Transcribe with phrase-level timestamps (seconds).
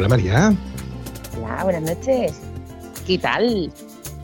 [0.00, 0.54] Hola María.
[1.36, 2.32] Hola, buenas noches.
[3.06, 3.70] ¿Qué tal?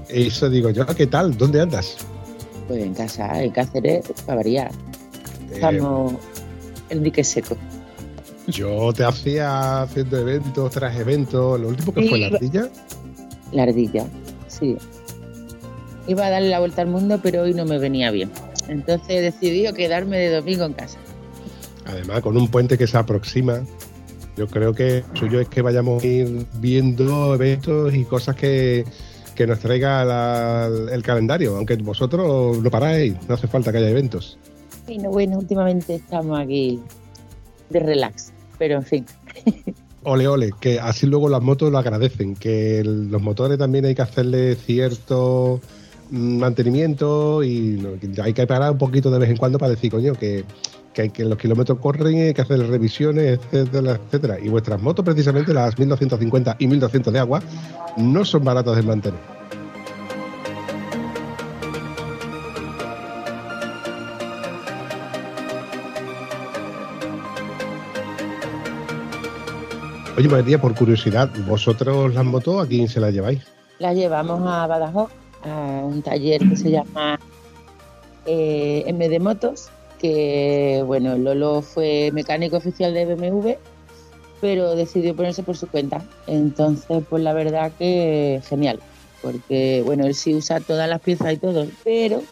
[0.09, 1.37] Eso digo yo, ¿qué tal?
[1.37, 1.99] ¿Dónde andas?
[2.67, 4.71] Pues en casa, en Cáceres, para variar.
[4.71, 6.15] Eh, Estamos
[6.89, 7.59] en dique seco.
[8.47, 11.61] yo te hacía haciendo eventos tras eventos.
[11.61, 12.69] Lo último que Sí, fue la ardilla.
[13.53, 14.07] La ardilla,
[14.49, 14.79] sí.
[16.07, 18.31] Iba a darle la vuelta al mundo, pero hoy no me venía bien.
[18.69, 20.97] Entonces he decidido quedarme de domingo en casa.
[21.85, 23.61] Además, con un puente que se aproxima.
[24.37, 28.85] Yo creo que lo suyo es que vayamos a ir viendo eventos y cosas que,
[29.35, 31.57] que nos traiga la- el calendario.
[31.57, 34.39] Aunque vosotros no paráis, no hace falta que haya eventos.
[34.87, 36.81] Bueno, bueno, últimamente estamos aquí
[37.71, 38.33] de relax.
[38.59, 39.07] Pero en fin,
[40.05, 43.95] Ole, ole, que así luego las motos lo agradecen, que el- los motores también hay
[43.95, 45.61] que hacerle cierto
[46.11, 47.85] mm, mantenimiento y
[48.23, 50.45] hay que parar un poquito de vez en cuando para decir, coño, que,
[50.97, 54.41] que, hay que los kilómetros corren hay que hacer revisiones, etcétera, etcétera.
[54.41, 57.43] Y vuestras motos, precisamente las 1250 y 1200 de agua,
[57.99, 59.21] no son baratas de mantener.
[70.17, 73.43] Oye, María, por curiosidad, ¿vosotros las motos a quién se las lleváis?
[73.79, 75.11] la llevamos a Badajoz,
[75.43, 77.21] a un taller que se llama
[78.25, 79.69] eh, MD Motos,
[79.99, 83.53] que bueno, Lolo fue mecánico oficial de BMW,
[84.41, 86.03] pero decidió ponerse por su cuenta.
[86.27, 88.81] Entonces, pues la verdad que genial,
[89.23, 92.23] porque bueno, él sí usa todas las piezas y todo, pero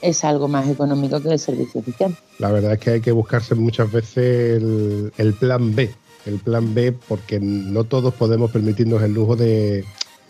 [0.00, 2.16] es algo más económico que el servicio oficial.
[2.38, 5.90] La verdad es que hay que buscarse muchas veces el, el plan B.
[6.26, 9.84] El plan B porque no todos podemos permitirnos el lujo de,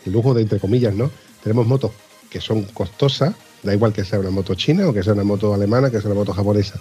[0.07, 1.11] el lujo de entre comillas, ¿no?
[1.43, 1.93] Tenemos motos
[2.31, 5.53] que son costosas, da igual que sea una moto china o que sea una moto
[5.55, 6.79] alemana, que sea una moto japonesa.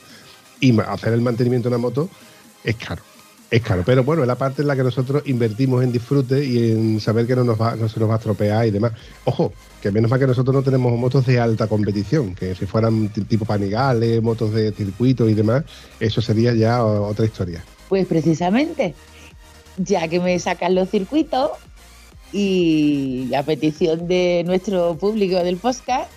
[0.59, 2.09] Y hacer el mantenimiento de una moto
[2.63, 3.01] es caro.
[3.49, 6.71] Es caro, pero bueno, es la parte en la que nosotros invertimos en disfrute y
[6.71, 8.93] en saber que no, nos va, no se nos va a estropear y demás.
[9.25, 13.09] Ojo, que menos mal que nosotros no tenemos motos de alta competición, que si fueran
[13.09, 15.65] tipo panigales, motos de circuito y demás,
[15.99, 17.63] eso sería ya otra historia.
[17.89, 18.95] Pues precisamente,
[19.77, 21.51] ya que me sacan los circuitos
[22.31, 26.09] y a petición de nuestro público del podcast,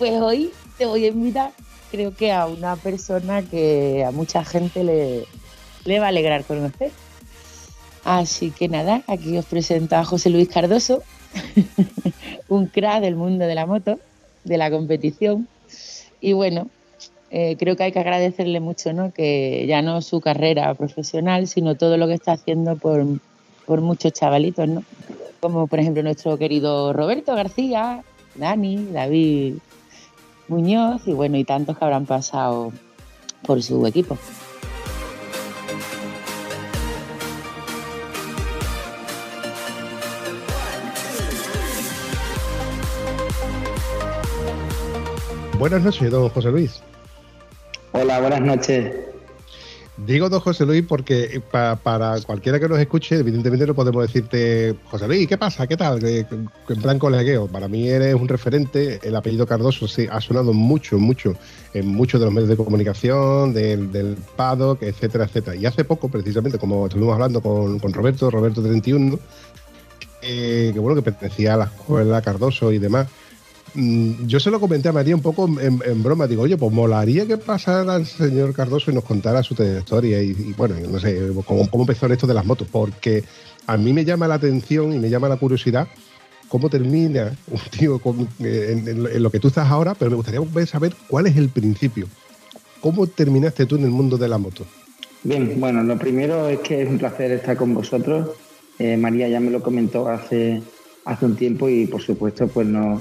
[0.00, 1.52] pues hoy te voy a invitar,
[1.90, 6.90] creo que a una persona que a mucha gente le, va a alegrar conocer.
[8.02, 11.02] Así que nada, aquí os presento a José Luis Cardoso,
[12.48, 13.98] un crack del mundo de la moto,
[14.44, 15.46] de la competición.
[16.22, 16.70] Y bueno,
[17.30, 19.12] eh, creo que hay que agradecerle mucho, ¿no?
[19.12, 24.66] Que ya no su carrera profesional, sino todo lo que está haciendo por muchos chavalitos,
[24.66, 24.82] ¿no?
[25.40, 28.02] Como por ejemplo nuestro querido Roberto García,
[28.34, 29.56] Dani, David
[30.50, 32.72] Muñoz y bueno, y tantos que habrán pasado
[33.46, 34.18] por su equipo.
[45.56, 46.82] Buenas noches, don José Luis.
[47.92, 49.09] Hola, buenas noches.
[50.06, 54.02] Digo don José Luis porque eh, pa- para cualquiera que nos escuche, evidentemente no podemos
[54.02, 55.66] decirte, José Luis, ¿qué pasa?
[55.66, 55.98] ¿Qué tal?
[56.00, 56.24] Que-
[56.68, 57.46] En plan colegueo.
[57.48, 61.34] Para mí eres un referente, el apellido Cardoso ha sonado mucho, mucho
[61.74, 65.56] en muchos de los medios de comunicación, del, del paddock, etcétera, etcétera.
[65.56, 69.18] Y hace poco, precisamente, como estuvimos hablando con, con Roberto, Roberto 31,
[70.22, 73.06] eh, que bueno, que pertenecía a la escuela Cardoso y demás.
[73.74, 76.26] Mm, Yo se lo comenté a María un poco en, broma.
[76.26, 80.32] Digo, oye, pues molaría que pasara el señor Cardoso y nos contara su trayectoria y,
[80.56, 83.24] bueno, no sé, cómo, cómo empezó esto de las motos, porque
[83.66, 85.86] a mí me llama la atención y me llama la curiosidad
[86.48, 87.32] cómo termina
[88.04, 91.48] un eh, en, lo- que tú estás ahora, pero me gustaría saber cuál es el
[91.48, 92.08] principio.
[92.80, 94.66] ¿Cómo terminaste tú en el mundo de la moto?
[95.22, 98.30] Bien, bueno, lo primero es que es un placer estar con vosotros.
[98.78, 100.62] Eh, María ya me lo comentó hace,
[101.04, 103.00] hace un tiempo y por supuesto pues no,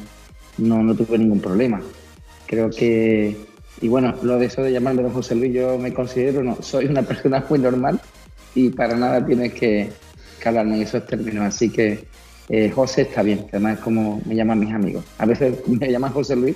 [0.60, 1.82] no, no tuve ningún problema.
[2.46, 3.38] Creo que,
[3.82, 7.02] y bueno, lo de eso de llamarme José Luis, yo me considero, no, soy una
[7.10, 8.00] persona muy normal
[8.56, 9.90] y para nada tienes que,
[10.42, 11.46] que hablarme en esos términos.
[11.46, 12.06] Así que
[12.50, 15.06] eh, José está bien, además es como me llaman mis amigos.
[15.18, 16.56] A veces me llaman José Luis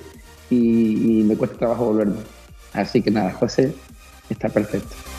[0.49, 2.17] y, y me cuesta trabajo volverme.
[2.73, 3.73] Así que nada, José
[4.29, 5.12] está perfecto.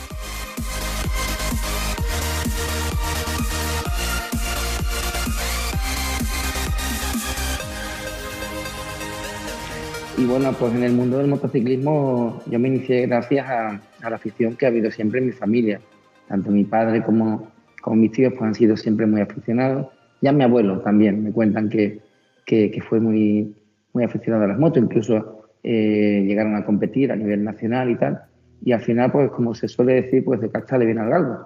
[10.25, 14.57] Y bueno, pues en el mundo del motociclismo yo me inicié gracias a, la afición
[14.57, 15.83] que ha habido siempre en mi familia.
[16.29, 17.49] Tanto mi padre como,
[17.83, 19.89] como mis tíos pues, han sido siempre muy aficionados.
[20.23, 22.01] Ya mi abuelo también me cuentan que,
[22.47, 23.55] que, fue muy,
[23.93, 28.23] muy aficionado a las motos, incluso eh, llegaron a competir a nivel nacional y tal.
[28.65, 31.39] Y al final, pues como se suele decir, pues de casta le viene al galgo.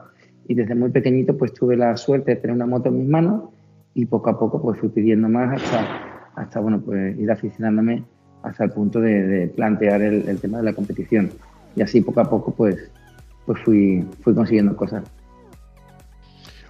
[0.46, 3.50] Y desde muy pequeñito pues tuve la suerte de tener una moto en mis manos
[3.94, 8.04] y poco a poco pues fui pidiendo más hasta, hasta bueno, pues ir aficionándome
[8.48, 11.30] hasta el punto de, plantear el, tema de la competición.
[11.76, 12.76] Y así poco a poco pues,
[13.46, 15.04] pues fui, fui consiguiendo cosas.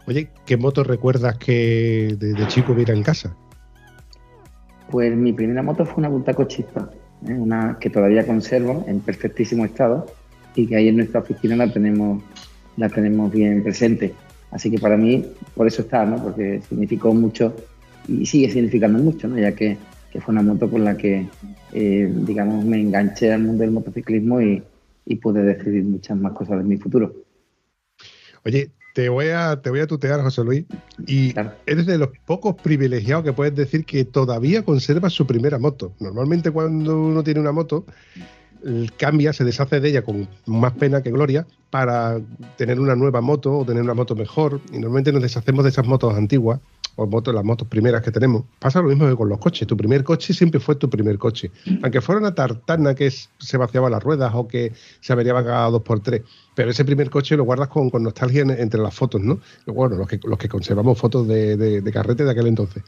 [0.06, 3.36] Oye, ¿qué moto recuerdas que de, chico hubiera en casa?
[4.90, 6.90] Pues mi primera moto fue una Bultaco Chispa,
[7.26, 7.32] ¿eh?
[7.32, 10.06] una que todavía conservo en perfectísimo estado
[10.54, 12.22] y que ahí en nuestra oficina la tenemos,
[12.78, 14.14] la tenemos bien presente.
[14.50, 16.16] Así que para mí, por eso está, ¿no?
[16.22, 17.54] porque significó mucho
[18.08, 19.38] y sigue significando mucho, ¿no?
[19.38, 19.76] ya que,
[20.20, 21.28] fue una moto con la que,
[21.72, 24.62] eh, digamos, me enganché al mundo del motociclismo y,
[25.04, 27.14] y pude decidir muchas más cosas de mi futuro.
[28.44, 30.64] Oye, te voy a, te voy a tutear, José Luis,
[31.06, 31.32] y
[31.66, 35.92] eres de los pocos privilegiados que puedes decir que todavía conserva su primera moto.
[36.00, 37.84] Normalmente cuando uno tiene una moto,
[38.96, 42.20] cambia, se deshace de ella con más pena que gloria para
[42.56, 44.60] tener una nueva moto o tener una moto mejor.
[44.72, 46.60] Y normalmente nos deshacemos de esas motos antiguas
[46.98, 48.42] o motos, las motos primeras que tenemos.
[48.58, 49.68] Pasa lo mismo que con los coches.
[49.68, 51.52] Tu primer coche siempre fue tu primer coche.
[51.82, 55.82] Aunque fuera una tartana que se vaciaba las ruedas o que se averiaba cada dos
[55.82, 56.22] por tres.
[56.56, 59.38] Pero ese primer coche lo guardas con, nostalgia entre las fotos, ¿no?
[59.66, 62.82] Bueno, los que, los que conservamos fotos de, de carrete de aquel entonces.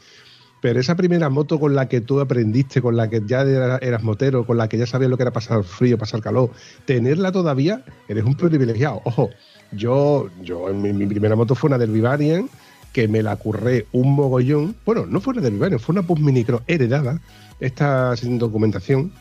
[0.60, 4.44] Pero esa primera moto con la que tú aprendiste, con la que ya eras motero,
[4.44, 6.50] con la que ya sabías lo que era pasar frío, pasar calor,
[6.84, 9.00] tenerla todavía, eres un privilegiado.
[9.04, 9.30] Ojo,
[9.72, 12.48] yo, yo en mi, primera moto fue una del Vivarian,
[12.92, 14.75] que me la curré un mogollón.
[14.84, 17.20] Bueno, no fue una del Vivarian, fue una Pus Micro heredada,
[17.60, 19.12] esta sin documentación,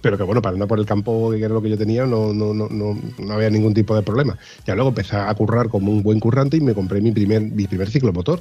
[0.00, 2.32] pero que bueno, para andar por el campo, que era lo que yo tenía, no,
[2.32, 4.38] no, no, no, había ningún tipo de problema.
[4.66, 7.66] Ya luego empecé a currar como un buen currante y me compré mi primer, mi
[7.66, 8.40] primer ciclomotor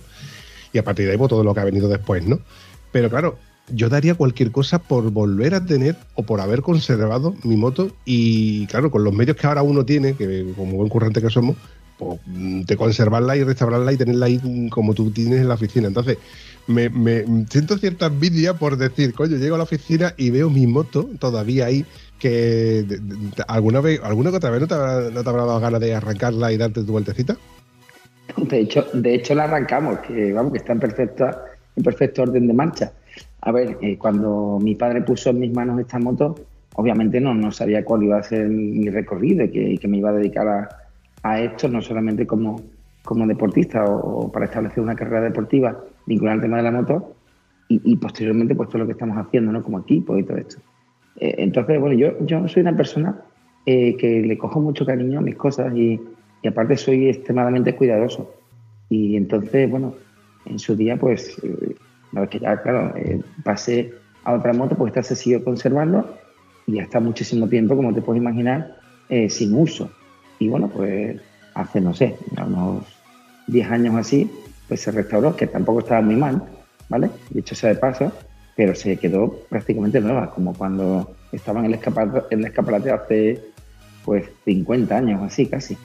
[0.72, 2.40] y a partir de ahí pues, todo lo que ha venido después, ¿no?
[2.92, 3.38] Pero claro,
[3.70, 8.68] yo daría cualquier cosa por volver a tener o por haber conservado mi moto y
[8.68, 11.56] claro, con los medios que ahora uno tiene, que como buen currante que somos,
[11.98, 15.88] pues de conservarla y restaurarla y tenerla ahí como tú tienes en la oficina.
[15.88, 16.18] Entonces,
[16.68, 16.90] me,
[17.50, 21.66] siento cierta envidia por decir, coño, llego a la oficina y veo mi moto todavía
[21.66, 21.86] ahí,
[22.20, 22.86] que
[23.48, 26.58] alguna vez, alguna otra vez no te, habrá, no te dado ganas de arrancarla y
[26.58, 27.38] darte tu vueltecita.
[28.38, 31.46] De hecho, de hecho la arrancamos, que vamos, que está en perfecta,
[31.76, 32.92] en perfecto orden de marcha.
[33.42, 36.36] A ver, eh, cuando mi padre puso en mis manos esta moto,
[36.76, 40.14] obviamente no, no sabía cuál iba a ser mi recorrido y que, me iba a
[40.14, 40.70] dedicar a,
[41.24, 42.62] esto, no solamente como,
[43.04, 47.16] como deportista o, para establecer una carrera deportiva vinculada al tema de la moto,
[47.70, 49.64] y, posteriormente pues todo lo que estamos haciendo, ¿no?
[49.64, 50.58] Como equipo y todo esto.
[51.16, 53.20] Eh, entonces, bueno, yo, yo soy una persona
[53.66, 56.00] eh, que le cojo mucho cariño a mis cosas y,
[56.44, 58.32] y aparte soy extremadamente cuidadoso.
[58.90, 59.96] Y entonces, bueno,
[60.46, 61.76] en su día, pues, eh,
[62.30, 66.18] que ya, claro, eh, pasé a otra moto, pues esta se siguió conservando
[66.68, 68.78] y ya está muchísimo tiempo, como te puedes imaginar,
[69.10, 69.90] eh, sin uso.
[70.40, 71.20] Y bueno, pues
[71.54, 72.84] hace, no sé, unos
[73.48, 74.30] 10 años así,
[74.68, 76.44] pues se restauró, que tampoco estaba muy mal,
[76.90, 77.10] ¿vale?
[77.30, 78.12] De hecho, sea de paso,
[78.56, 83.42] pero se quedó prácticamente nueva, como cuando estaba en el escaparate, en el escaparate hace,
[84.06, 85.78] pues, 50 años, así casi.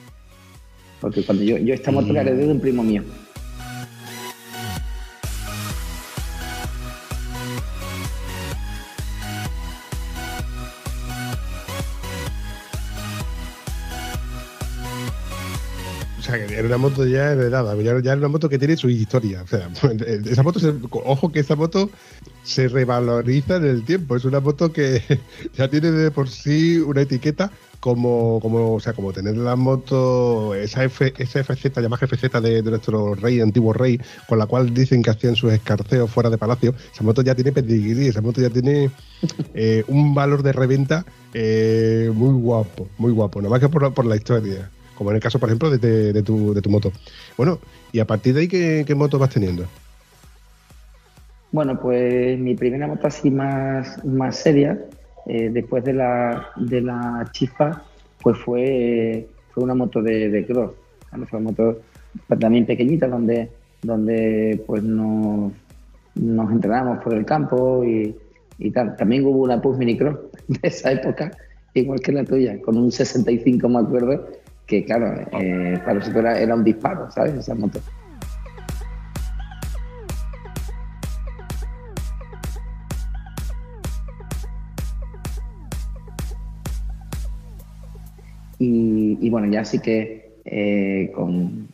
[1.01, 3.03] Porque cuando yo, yo esta moto la heredé de un primo mío.
[16.59, 19.43] Era una moto ya heredada, ya, ya era una moto que tiene su historia.
[19.43, 19.69] O sea,
[20.25, 20.59] esa moto,
[21.05, 21.89] ojo que esa moto
[22.43, 24.15] se revaloriza en el tiempo.
[24.15, 25.01] Es una moto que
[25.57, 30.53] ya tiene de por sí una etiqueta como, como, o sea, como tener la moto,
[30.53, 35.01] esa, F, esa FZ, llamada FZ de, nuestro rey, antiguo rey, con la cual dicen
[35.01, 38.49] que hacían sus escarceos fuera de palacio, esa moto ya tiene pedigrí, esa moto ya
[38.49, 38.91] tiene
[39.53, 44.15] eh, un valor de reventa eh, muy guapo, muy guapo, nada más que por, la
[44.15, 46.91] historia, como en el caso, por ejemplo, de, tu, de tu moto.
[47.37, 47.59] Bueno,
[47.93, 49.65] y a partir de ahí, ¿qué, qué moto vas teniendo?
[51.53, 54.77] Bueno, pues mi primera moto así más, más seria
[55.25, 57.85] eh, después de la, de la chispa,
[58.21, 60.71] pues fue, fue una moto de, cross.
[61.29, 61.79] Fue una moto
[62.37, 63.49] también pequeñita donde,
[63.81, 65.53] donde pues nos,
[66.15, 68.13] nos entrenamos por el campo y,
[68.71, 68.97] tal.
[68.97, 70.17] También hubo una Push Mini Cross
[70.49, 71.31] de esa época,
[71.73, 74.27] igual que la tuya, con un 65 me acuerdo,
[74.69, 77.33] que claro, eh, para nosotros era, era, un disparo, ¿sabes?
[77.33, 77.79] Esa moto.
[88.61, 91.69] Y, bueno, ya sí que eh, con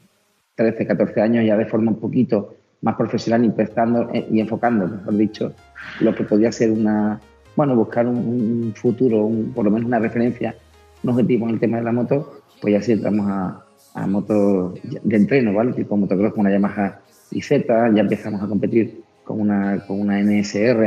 [0.55, 5.17] 13, 14 años, ya de forma un poquito más profesional, empezando eh, y enfocando, mejor
[5.17, 5.53] dicho,
[5.99, 7.19] lo que podía ser una,
[7.55, 10.55] bueno, buscar un, un futuro, un, por lo menos una referencia,
[11.03, 14.73] un objetivo en el tema de la moto, pues ya sí entramos a, a motos
[14.81, 15.71] de entreno, ¿vale?
[15.73, 20.83] Tipo motocross con una Yamaha IZ, ya empezamos a competir con una, con una NSR,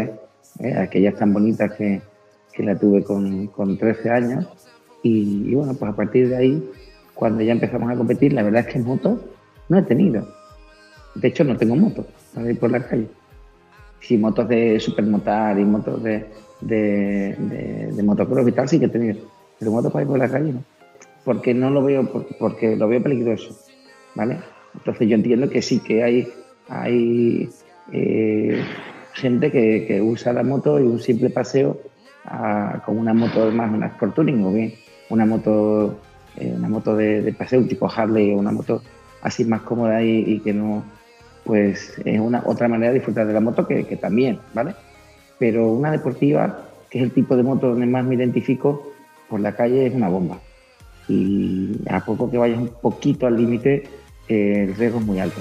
[0.58, 0.74] ¿eh?
[0.76, 2.00] aquellas tan bonitas que,
[2.52, 4.48] que la tuve con, con 13 años.
[5.04, 6.70] Y, bueno, pues a partir de ahí,
[7.14, 9.20] cuando ya empezamos a competir, la verdad es que moto
[9.68, 10.26] no he tenido.
[11.14, 12.04] De hecho, no tengo moto
[12.34, 13.06] para ir por la calle.
[14.00, 16.26] Sí, motos de supermotar y motos de,
[16.60, 17.36] de,
[17.94, 19.20] de, motocross y tal sí que he tenido.
[19.60, 20.77] Pero motos para ir por la calle no.
[21.28, 22.08] Porque no lo veo,
[22.38, 23.54] porque lo veo peligroso.
[24.14, 24.38] ¿Vale?
[24.74, 26.32] Entonces yo entiendo que sí que hay,
[26.70, 27.50] hay
[27.92, 28.64] eh,
[29.12, 31.82] gente que, usa la moto y un simple paseo
[32.86, 34.72] con una moto más, una Sport Touring o bien
[35.10, 35.98] una moto,
[36.38, 38.80] eh, una moto de, paseo, un tipo Harley o una moto
[39.20, 40.82] así más cómoda y, que no,
[41.44, 44.74] pues es una otra manera de disfrutar de la moto que, que, también, ¿vale?
[45.38, 48.94] Pero una deportiva, que es el tipo de moto donde más me identifico,
[49.28, 50.38] por la calle es una bomba.
[51.08, 53.88] Y a poco que vayas un poquito al límite,
[54.28, 55.40] eh, el riesgo es muy alto.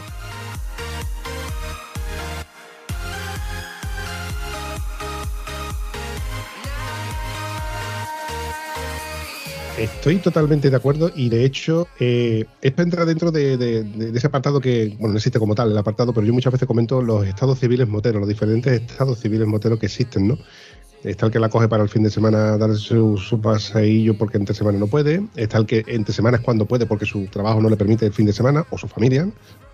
[9.78, 14.96] Estoy totalmente de acuerdo y de hecho eh, esto entra dentro de, ese apartado que,
[14.98, 17.88] bueno, no existe como tal el apartado, pero yo muchas veces comento los estados civiles
[17.88, 20.40] moteros, los diferentes estados civiles moteros que existen, ¿no?
[21.08, 24.38] Está el que la coge para el fin de semana darse su, su paseillo porque
[24.38, 25.24] entre semana no puede.
[25.36, 28.14] Está el que entre semana es cuando puede porque su trabajo no le permite el
[28.14, 29.30] fin de semana, o su familia,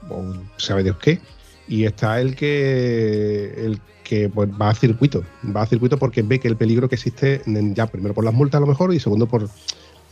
[0.10, 1.20] o sabe Dios qué.
[1.68, 5.24] Y está el que el que pues, va a circuito.
[5.56, 8.60] Va a circuito porque ve que el peligro que existe, ya primero por las multas
[8.60, 9.50] a lo mejor y segundo por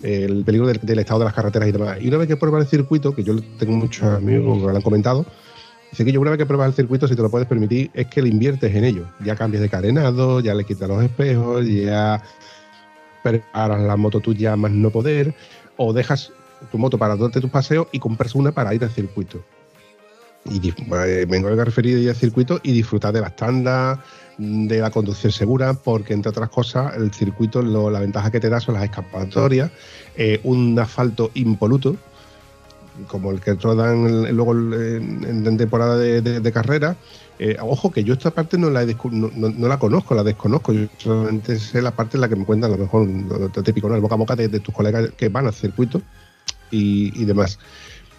[0.02, 1.98] el peligro del, estado de las carreteras y demás.
[2.02, 4.82] Y una vez que pruebas el circuito, que yo tengo muchos amigos que lo han
[4.82, 5.26] comentado,
[5.92, 8.08] dice que yo una vez que pruebas el circuito, si te lo puedes permitir, es
[8.08, 9.06] que le inviertes en ello.
[9.24, 12.24] Ya cambias de carenado, ya le quitas los espejos, ya
[13.24, 15.36] preparas la moto tuya más no poder,
[15.78, 16.32] o dejas
[16.72, 19.44] tu moto para darte tus paseos y compras una para ir al circuito.
[20.46, 24.00] Y eh, vengo a referir ir al circuito y disfrutar de las tandas,
[24.38, 28.60] de la conducción segura, porque entre otras cosas el circuito, la ventaja que te da
[28.60, 29.70] son las escapatorias,
[30.16, 31.96] eh, un asfalto impoluto,
[33.08, 36.96] como el que rodan luego en, temporada de, carrera.
[37.40, 41.58] Eh, ojo que yo esta parte no la, no, la conozco, la desconozco, yo solamente
[41.58, 43.96] sé la parte en la que me cuentan a lo mejor lo, típico, ¿no?
[43.96, 46.02] el boca a boca de, tus colegas que van al circuito
[46.70, 47.58] y, demás.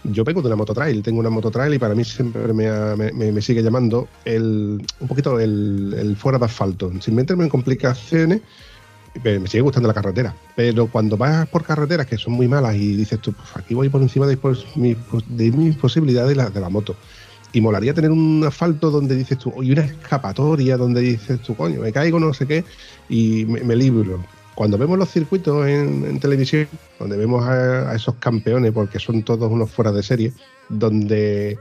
[0.04, 4.08] Yo vengo de una mototrail, tengo una mototrail y para mí siempre me, sigue llamando
[4.24, 6.90] el, un poquito el, fuera de asfalto.
[7.00, 8.40] Sin meterme en complicaciones,
[9.22, 10.34] me sigue gustando la carretera.
[10.56, 13.88] Pero cuando vas por carreteras que son muy malas y dices tú, pues aquí voy
[13.88, 14.38] por encima de,
[14.76, 14.96] mis,
[15.54, 16.96] mis posibilidades de la, de la moto.
[17.52, 21.80] Y molaría tener un asfalto donde dices tú, y una escapatoria donde dices tú, coño,
[21.80, 22.64] me caigo, no sé qué,
[23.10, 24.20] y me libro
[24.54, 29.70] cuando vemos los circuitos en, televisión, donde vemos a, esos campeones, porque son todos unos
[29.70, 30.32] fuera de serie,
[30.68, 31.58] donde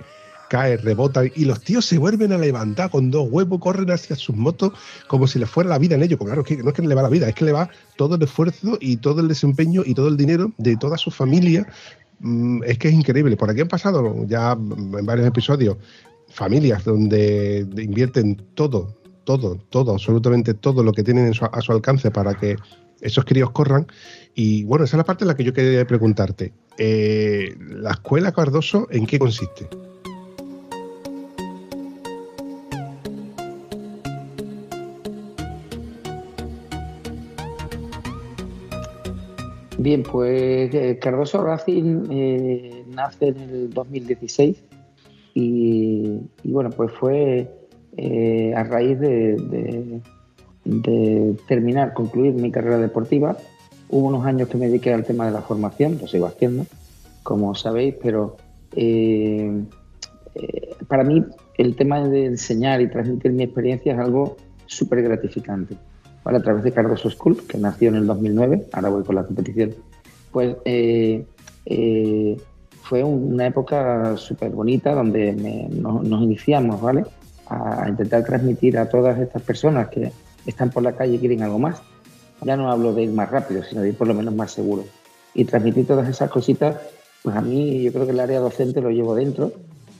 [0.51, 4.35] cae, rebota y los tíos se vuelven a levantar con dos huevos, corren hacia sus
[4.35, 4.73] motos
[5.07, 6.19] como si les fuera la vida en ellos.
[6.19, 8.21] Claro, que no es que le va la vida, es que le va todo el
[8.21, 11.65] esfuerzo y todo el desempeño y todo el dinero de toda su familia.
[12.19, 13.37] Mm, es que es increíble.
[13.37, 15.77] Por aquí han pasado ya en varios episodios
[16.27, 18.93] familias donde invierten todo,
[19.23, 22.57] todo, todo, absolutamente todo lo que tienen a su alcance para que
[22.99, 23.87] esos críos corran.
[24.35, 26.51] Y bueno, esa es la parte en la que yo quería preguntarte.
[26.77, 29.69] Eh, ¿La escuela Cardoso en qué consiste?
[39.81, 44.63] Bien, pues eh, Cardoso Racing eh, nace en el 2016
[45.33, 47.49] y, bueno, pues fue
[48.55, 50.01] a raíz de
[50.63, 53.37] de terminar, concluir mi carrera deportiva.
[53.89, 56.65] Hubo unos años que me dediqué al tema de la formación, lo sigo haciendo,
[57.23, 58.37] como sabéis, pero
[58.75, 59.63] eh,
[60.35, 61.23] eh, para mí
[61.57, 65.75] el tema de enseñar y transmitir mi experiencia es algo súper gratificante.
[66.23, 69.75] A través de Cardoso School, que nació en el 2009, ahora voy con la competición,
[70.31, 71.25] pues eh,
[72.83, 75.33] fue una época súper bonita donde
[75.71, 77.05] nos, nos, iniciamos, ¿vale?
[77.47, 80.11] A intentar transmitir a todas estas personas que,
[80.45, 81.81] están por la calle y quieren algo más.
[82.41, 84.85] Ya no hablo de ir más rápido, sino de ir por lo menos más seguro.
[85.33, 86.77] Y transmitir todas esas cositas,
[87.23, 89.53] pues a mí yo creo que el área docente lo llevo dentro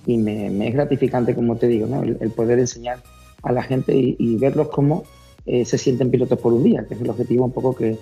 [0.06, 2.02] y me, es gratificante, como te digo, ¿no?
[2.04, 3.00] el, poder enseñar
[3.44, 5.04] a la gente y, verlos cómo
[5.46, 7.98] eh, se sienten pilotos por un día, que es el objetivo un poco que,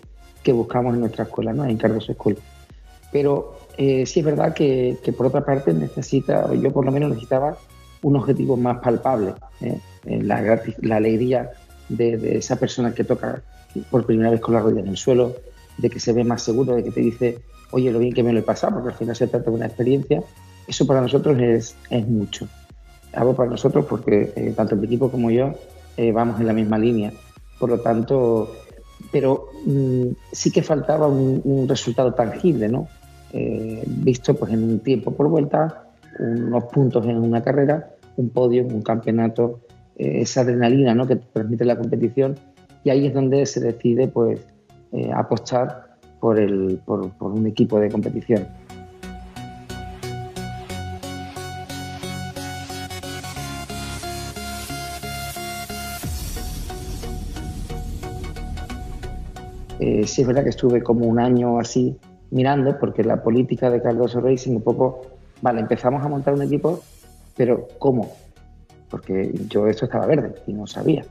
[0.52, 1.64] buscamos en nuestra escuela, ¿no?
[1.64, 2.36] en Carlos School.
[3.12, 7.58] Pero eh, sí es verdad que, por otra parte necesita, yo por lo menos necesitaba
[8.02, 9.80] un objetivo más palpable, ¿eh?
[10.06, 10.42] Eh, la,
[10.82, 11.52] la, alegría
[11.90, 13.42] de, esa persona que toca
[13.92, 15.36] por primera vez con la rodilla en el suelo,
[15.78, 17.40] de que se ve más seguro, de que te dice,
[17.72, 19.68] oye, lo bien que me lo he pasado, porque al final se trata de una
[19.68, 20.24] experiencia,
[20.68, 22.48] eso para nosotros es, es mucho.
[23.14, 25.54] Algo para nosotros porque tanto el equipo como yo
[26.14, 27.12] vamos en la misma línea.
[27.60, 28.52] Por lo tanto,
[29.12, 32.88] pero mm, sí que faltaba un, resultado tangible, ¿no?
[33.34, 35.90] Eh, visto pues en un tiempo por vuelta,
[36.20, 39.62] unos puntos en una carrera, un podio, un campeonato,
[39.98, 41.08] eh, esa adrenalina ¿no?
[41.08, 42.36] que te permite la competición
[42.84, 44.40] y ahí es donde se decide pues
[44.92, 48.48] eh, apostar por, el, por un equipo de competición.
[59.80, 61.98] Eh, sí es verdad que estuve como un año así
[62.32, 65.02] mirando, porque la política de Cardoso Racing un poco,
[65.42, 66.82] vale, empezamos a montar un equipo,
[67.36, 68.12] pero ¿cómo?
[68.90, 71.06] Porque yo esto estaba verde y no sabía.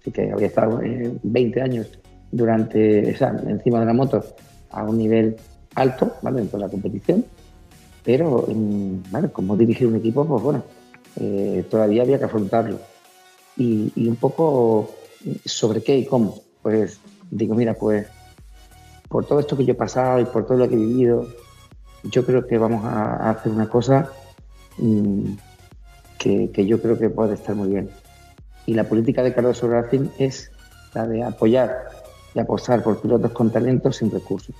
[0.00, 0.80] Así que había estado
[1.22, 1.98] 20 años
[2.30, 4.22] durante, encima de la moto
[4.70, 5.36] a un nivel
[5.74, 6.40] alto, ¿vale?
[6.40, 7.24] Dentro de la competición.
[8.04, 8.46] Pero,
[9.10, 9.30] ¿vale?
[9.30, 10.62] Como dirigir un equipo, pues bueno,
[11.18, 12.78] eh, todavía había que afrontarlo.
[13.56, 14.90] Y, y un poco
[15.44, 16.38] sobre qué y cómo.
[16.62, 17.00] Pues
[17.34, 18.06] digo, mira, pues
[19.08, 21.26] por todo esto que yo he pasado y por todo lo que he vivido,
[22.04, 24.08] yo creo que vamos a, hacer una cosa
[24.78, 25.32] mm,
[26.18, 27.90] que, yo creo que puede estar muy bien.
[28.66, 30.50] Y la política de Carlos Racing es
[30.94, 31.88] la de apoyar
[32.34, 34.54] y apostar por pilotos con talentos sin recursos.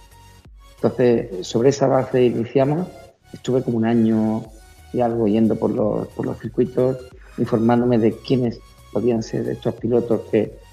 [0.77, 2.89] Entonces, sobre esa base iniciamos,
[3.33, 4.45] estuve como un año
[4.93, 6.99] y algo yendo por los, por los circuitos,
[7.39, 8.61] informándome de quiénes
[8.93, 10.64] podían ser estos pilotos que,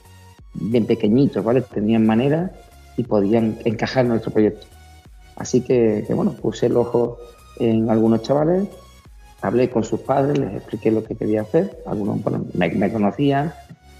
[0.53, 1.61] bien pequeñitos, ¿vale?
[1.61, 2.51] Tenían manera
[2.97, 4.67] y podían encajar en nuestro proyecto.
[5.35, 7.17] Así que, bueno, puse el ojo
[7.59, 8.67] en algunos chavales,
[9.41, 11.81] hablé con sus padres, les expliqué lo que quería hacer.
[11.85, 12.19] Algunos
[12.53, 13.53] me, conocían,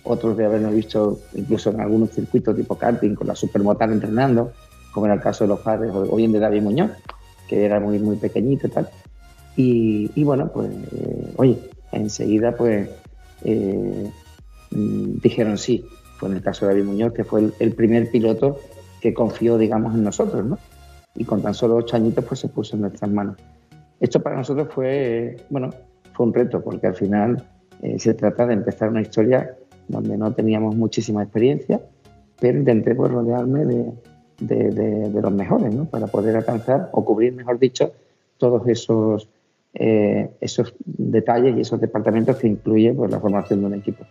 [0.04, 4.52] otros de haberme visto incluso en algunos circuitos tipo karting con la supermotar entrenando,
[4.94, 6.92] como era el caso de los padres o bien de David Muñoz,
[7.48, 8.90] que era muy, muy pequeñito y tal.
[9.56, 11.60] Y, bueno, pues, eh, oye,
[11.92, 12.90] enseguida pues
[13.44, 14.10] eh,
[14.72, 15.86] mm, dijeron sí,
[16.22, 18.60] fue en el caso de David Muñoz, que fue el, primer piloto
[19.02, 20.60] que confió, digamos, en nosotros, ¿no?
[21.16, 23.38] Y con tan solo ocho añitos, pues se puso en nuestras manos.
[24.00, 25.72] Esto para nosotros fue, bueno,
[26.14, 27.44] fue un reto, porque al final
[27.82, 29.56] eh, se trata de empezar una historia
[29.88, 31.82] donde no teníamos muchísima experiencia,
[32.40, 33.66] pero intenté pues, rodearme
[34.38, 35.86] de, los mejores, ¿no?
[35.86, 37.94] Para poder alcanzar o cubrir, mejor dicho,
[38.38, 39.28] todos esos,
[39.74, 44.06] eh, esos detalles y esos departamentos que incluye pues, la formación de un equipo.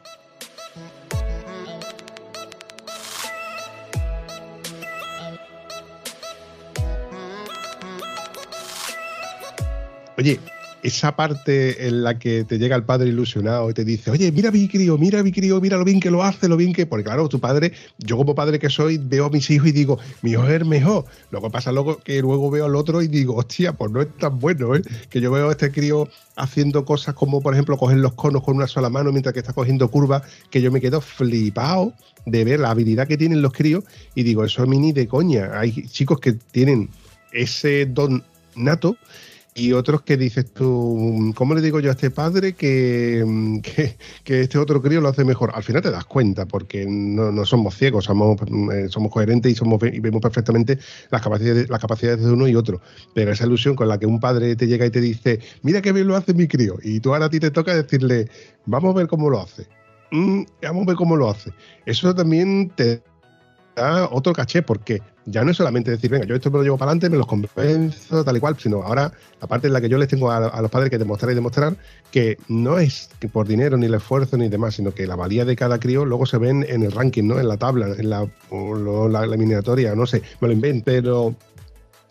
[10.20, 10.38] Oye,
[10.82, 14.50] esa parte en la que te llega el padre ilusionado y te dice, oye, mira
[14.50, 16.84] mi crío, mira mi crío, mira lo bien que lo hace, lo bien que.
[16.84, 19.98] Porque claro, tu padre, yo como padre que soy, veo a mis hijos y digo,
[20.20, 21.06] mi hijo es mejor.
[21.30, 24.38] Luego pasa luego que luego veo al otro y digo, hostia, pues no es tan
[24.38, 24.82] bueno, ¿eh?
[25.08, 26.06] Que yo veo a este crío
[26.36, 29.54] haciendo cosas como, por ejemplo, coger los conos con una sola mano mientras que está
[29.54, 31.94] cogiendo curvas, que yo me quedo flipado
[32.26, 35.58] de ver la habilidad que tienen los críos y digo, eso es mini de coña.
[35.58, 36.90] Hay chicos que tienen
[37.32, 38.22] ese don
[38.54, 38.98] nato
[39.54, 43.24] y otros que dices tú, ¿cómo le digo yo a este padre que,
[44.24, 45.50] que, este otro crío lo hace mejor?
[45.54, 48.40] Al final te das cuenta, porque no, somos ciegos, somos,
[48.72, 50.78] eh, somos coherentes y, somos, y vemos perfectamente
[51.10, 52.80] las capacidades, las capacidades de uno y otro.
[53.14, 55.92] Pero esa ilusión con la que un padre te llega y te dice, mira qué
[55.92, 58.28] bien lo hace mi crío, y tú ahora a ti te toca decirle,
[58.66, 59.66] vamos a ver cómo lo hace.
[60.12, 61.52] Mm, vamos a ver cómo lo hace.
[61.86, 63.02] Eso también te
[63.74, 66.78] da otro caché, porque ya no es solamente decir, venga, yo esto me lo llevo
[66.78, 69.88] para adelante, me los convenzo, tal y cual, sino ahora la parte en la que
[69.88, 71.76] yo les tengo a, los padres que demostrar y demostrar
[72.10, 75.56] que no es por dinero, ni el esfuerzo, ni demás, sino que la valía de
[75.56, 77.38] cada crío luego se ven en el ranking, ¿no?
[77.38, 81.34] En la tabla, en la, la, eliminatoria, no sé, me lo invento, pero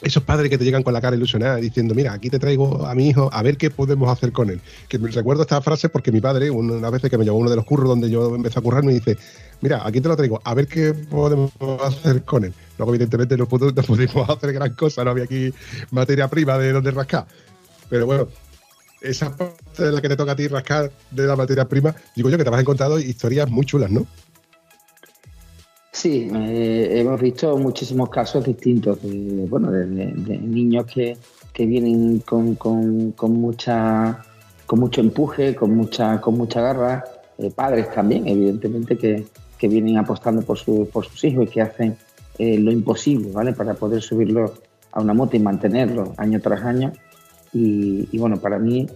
[0.02, 2.95] esos padres que te llegan con la cara ilusionada diciendo, mira, aquí te traigo a
[2.95, 4.62] mi hijo a ver qué podemos hacer con él.
[4.88, 7.58] Que me recuerdo esta frase porque mi padre, una vez que me llevó uno de
[7.58, 9.17] los curros donde yo empecé a currar, me dice,
[9.62, 11.52] mira, aquí te lo traigo, a ver qué podemos
[11.84, 12.54] hacer con él.
[12.78, 15.54] Luego, evidentemente, no, pudimos hacer gran cosa, no había aquí
[15.91, 17.28] materia prima de donde rascar.
[17.89, 18.28] Pero bueno,
[19.02, 22.30] esa parte de la que te toca a ti rascar de la materia prima, digo
[22.30, 24.06] yo que te has encontrado historias muy chulas, ¿no?
[25.91, 31.17] Sí, eh, hemos visto muchísimos casos distintos de, bueno, de, niños que,
[31.58, 32.58] vienen con,
[33.34, 34.24] mucha
[34.65, 37.04] con mucho empuje, con mucha con mucha garra,
[37.38, 39.26] eh, padres también, evidentemente que,
[39.67, 41.98] vienen apostando por, sus hijos y que hacen
[42.38, 43.54] eh, lo imposible, ¿vale?
[43.54, 44.54] Para poder subirlo
[44.91, 46.93] a una moto y mantenerlo año tras año.
[47.52, 48.88] Y, bueno, para mí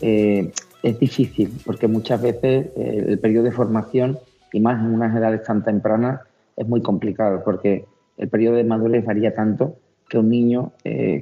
[0.00, 0.50] eh,
[0.82, 4.18] es difícil porque muchas veces eh, el periodo de formación,
[4.52, 6.20] y más en unas edades tan tempranas,
[6.56, 7.84] es muy complicado porque
[8.16, 9.76] el periodo de madurez varía tanto
[10.08, 10.72] que un niño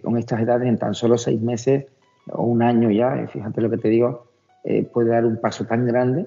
[0.02, 1.86] con estas edades en tan solo seis meses
[2.30, 4.28] o un año ya, fíjate lo que te digo,
[4.92, 6.26] puede dar un paso tan grande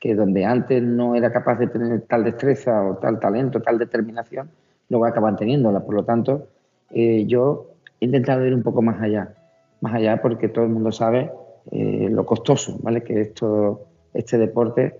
[0.00, 4.50] que donde antes no era capaz de tener tal destreza o tal talento, tal determinación,
[4.88, 5.80] luego acaban teniéndola.
[5.80, 6.48] Por lo tanto,
[6.90, 7.66] eh, yo
[8.00, 9.34] he intentado ir un poco más allá,
[9.80, 11.30] más allá porque todo el mundo sabe
[11.70, 13.02] eh, lo costoso ¿vale?
[13.02, 14.98] que es todo este deporte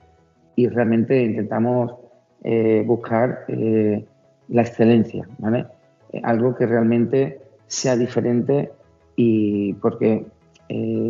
[0.57, 1.95] y realmente intentamos
[2.43, 5.67] eh, buscar la excelencia, ¿vale?
[6.23, 8.73] algo que realmente sea diferente
[9.15, 10.25] y porque,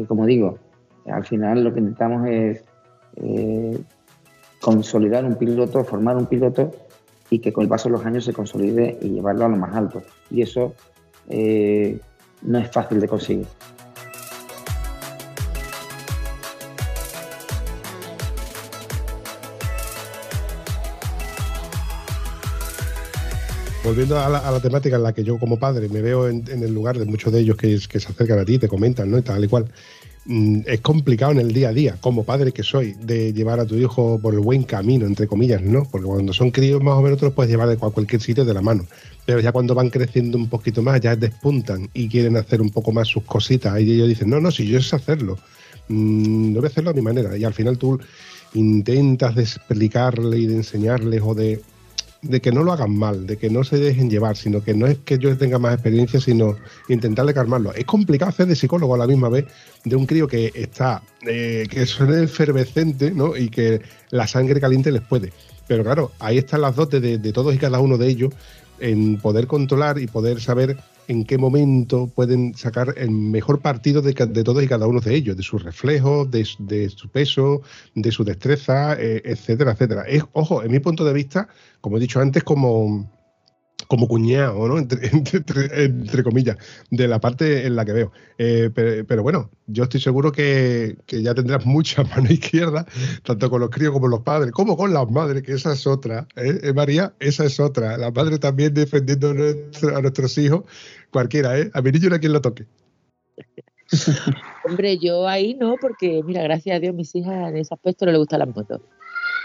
[0.09, 0.59] como digo,
[1.07, 2.65] al final lo que intentamos es
[4.61, 6.73] consolidar un piloto, formar un piloto
[7.31, 9.75] y que con el paso de los años se consolide y llevarlo a lo más
[9.75, 10.03] alto.
[10.31, 10.75] Y eso
[11.29, 11.99] eh,
[12.43, 13.47] no es fácil de conseguir.
[23.85, 26.99] volviendo a la, temática en la que yo como padre me veo en, el lugar
[26.99, 29.17] de muchos de ellos que, que, se acercan a ti, te comentan, ¿no?
[29.17, 29.65] Y tal y cual.
[30.31, 33.65] Mm, es complicado en el día a día, como padre que soy, de llevar a
[33.65, 35.87] tu hijo por el buen camino, entre comillas, ¿no?
[35.91, 38.61] Porque cuando son críos más o menos, te puedes llevar de cualquier sitio de la
[38.61, 38.85] mano.
[39.25, 42.93] Pero ya cuando van creciendo un poquito más, ya despuntan y quieren hacer un poco
[42.93, 43.81] más sus cositas.
[43.81, 45.39] Y ellos dicen, no, no, si yo sé hacerlo,
[45.89, 47.35] mm, no voy a hacerlo a mi manera.
[47.39, 47.99] Y al final tú
[48.53, 51.63] intentas de explicarle y de enseñarles o de
[52.23, 54.87] de que no lo hagan mal, de que no se dejen llevar, sino que no
[54.87, 56.57] es que yo tenga más experiencia, sino
[56.89, 57.73] intentarle calmarlo.
[57.75, 59.47] Es complicado hacer de psicólogo a la misma vez
[59.85, 63.37] de un crío que está, eh, que suena efervescente, ¿no?
[63.37, 65.33] Y que la sangre caliente les puede.
[65.67, 68.33] Pero claro, ahí están las dotes de todos y cada uno de ellos
[68.81, 70.79] en poder controlar y poder saber
[71.09, 75.37] en qué momento pueden sacar el mejor partido de, todos y cada uno de ellos,
[75.37, 77.63] de sus reflejos, de, su peso,
[77.95, 80.03] de su destreza, eh, etcétera, etcétera.
[80.07, 81.49] Es, ojo, en mi punto de vista,
[81.81, 83.11] como he dicho antes, como
[83.89, 84.79] como cuñado, ¿no?
[84.79, 86.57] Entre, comillas,
[86.91, 88.13] de la parte en la que veo.
[88.37, 92.87] Eh, pero, bueno, yo estoy seguro que, ya tendrás mucha mano izquierda,
[93.25, 96.29] tanto con los críos como los padres, como con las madres, que esa es otra.
[96.37, 96.61] ¿eh?
[96.63, 97.97] ¿Eh, María, esa es otra.
[97.97, 100.65] La madre también defendiendo a nuestros hijos,
[101.11, 101.71] cualquiera, ¿eh?
[101.73, 102.67] A mi niño no hay quien lo toque.
[104.69, 108.13] Hombre, yo ahí no, porque mira, gracias a Dios, mis hijas en ese aspecto no
[108.13, 108.83] les gustan las motos.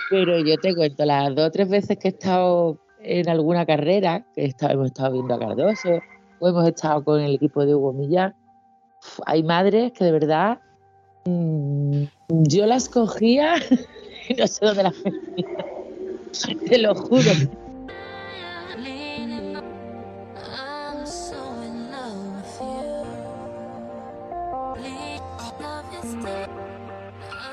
[0.10, 4.26] Pero yo te cuento, las dos o tres veces que he estado en alguna carrera,
[4.36, 6.00] que hemos estado viendo a Cardoso,
[6.40, 8.36] o hemos estado con el equipo de Hugo Millán,
[9.26, 10.60] hay madres que de verdad
[11.26, 13.56] mm, yo las cogía
[14.30, 15.48] y no sé dónde las metía.
[16.68, 17.32] Te lo juro.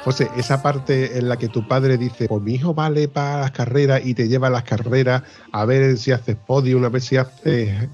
[0.04, 3.50] José, esa parte en la que tu padre dice, pues mi hijo vale para las
[3.50, 7.18] carreras y te lleva a las carreras a ver si haces podio, a ver si
[7.18, 7.88] haces,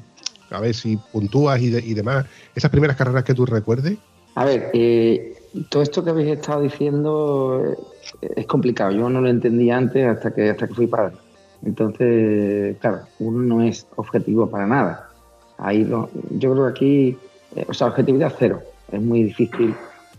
[0.51, 3.99] a ver si puntúas y, demás, esas primeras carreras que tú recuerdes.
[4.37, 5.35] A ver, eh,
[5.69, 7.75] todo esto que habéis estado diciendo
[8.23, 8.93] eh, es complicado.
[8.93, 11.17] Yo no lo entendía antes hasta que, hasta que fui padre.
[11.65, 15.11] Entonces, claro, uno no es objetivo para nada.
[15.59, 16.09] Ahí yo
[16.53, 17.19] creo que aquí,
[17.57, 18.63] eh, o sea, objetividad cero.
[18.93, 19.75] Es muy difícil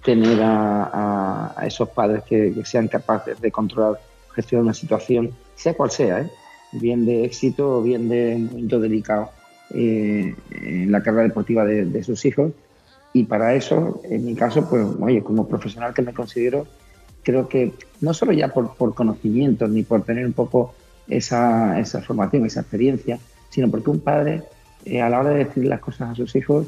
[0.07, 3.99] tener a, esos padres que, sean capaces de controlar,
[4.33, 6.31] gestionar una situación, sea cual sea, ¿eh?
[6.71, 9.31] bien de éxito o bien de un momento delicado
[9.73, 12.53] eh, en la carrera deportiva de, sus hijos.
[13.11, 16.67] Y para eso, en mi caso, pues, oye, como profesional que me considero,
[17.21, 20.73] creo que no solo ya por, por conocimiento ni por tener un poco
[21.09, 24.43] esa, esa formación, esa experiencia, sino porque un padre,
[24.85, 26.67] eh, a la hora de decir las cosas a sus hijos,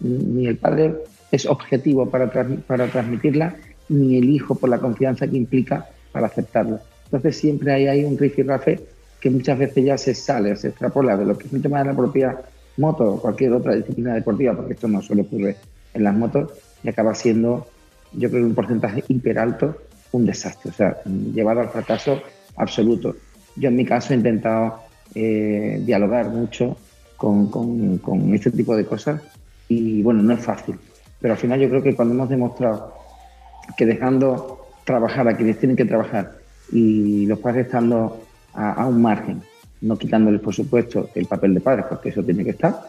[0.00, 0.96] ni el padre
[1.30, 2.30] es objetivo para,
[2.66, 3.56] para transmitirla,
[3.88, 6.80] ni el hijo por la confianza que implica para aceptarla.
[7.04, 8.80] Entonces siempre hay, hay un rifirrafe
[9.20, 11.86] que muchas veces ya se sale, se extrapola de lo que es un tema de
[11.86, 12.40] la propia
[12.76, 15.56] moto o cualquier otra disciplina deportiva, porque esto no solo ocurre
[15.92, 17.66] en las motos, y acaba siendo,
[18.12, 19.76] yo creo, un porcentaje hiper alto,
[20.12, 22.22] un desastre, o sea, llevado al fracaso
[22.56, 23.16] absoluto.
[23.56, 24.80] Yo en mi caso he intentado
[25.14, 26.76] eh, dialogar mucho
[27.16, 29.20] con, con, con este tipo de cosas
[29.68, 30.76] y bueno, no es fácil.
[31.20, 32.94] Pero al final yo creo que cuando hemos demostrado
[33.76, 36.32] que dejando trabajar a quienes tienen que trabajar
[36.72, 38.20] y los padres estando
[38.54, 39.42] a, un margen,
[39.80, 42.80] no quitándoles por supuesto el papel de padres, porque eso tiene que estar,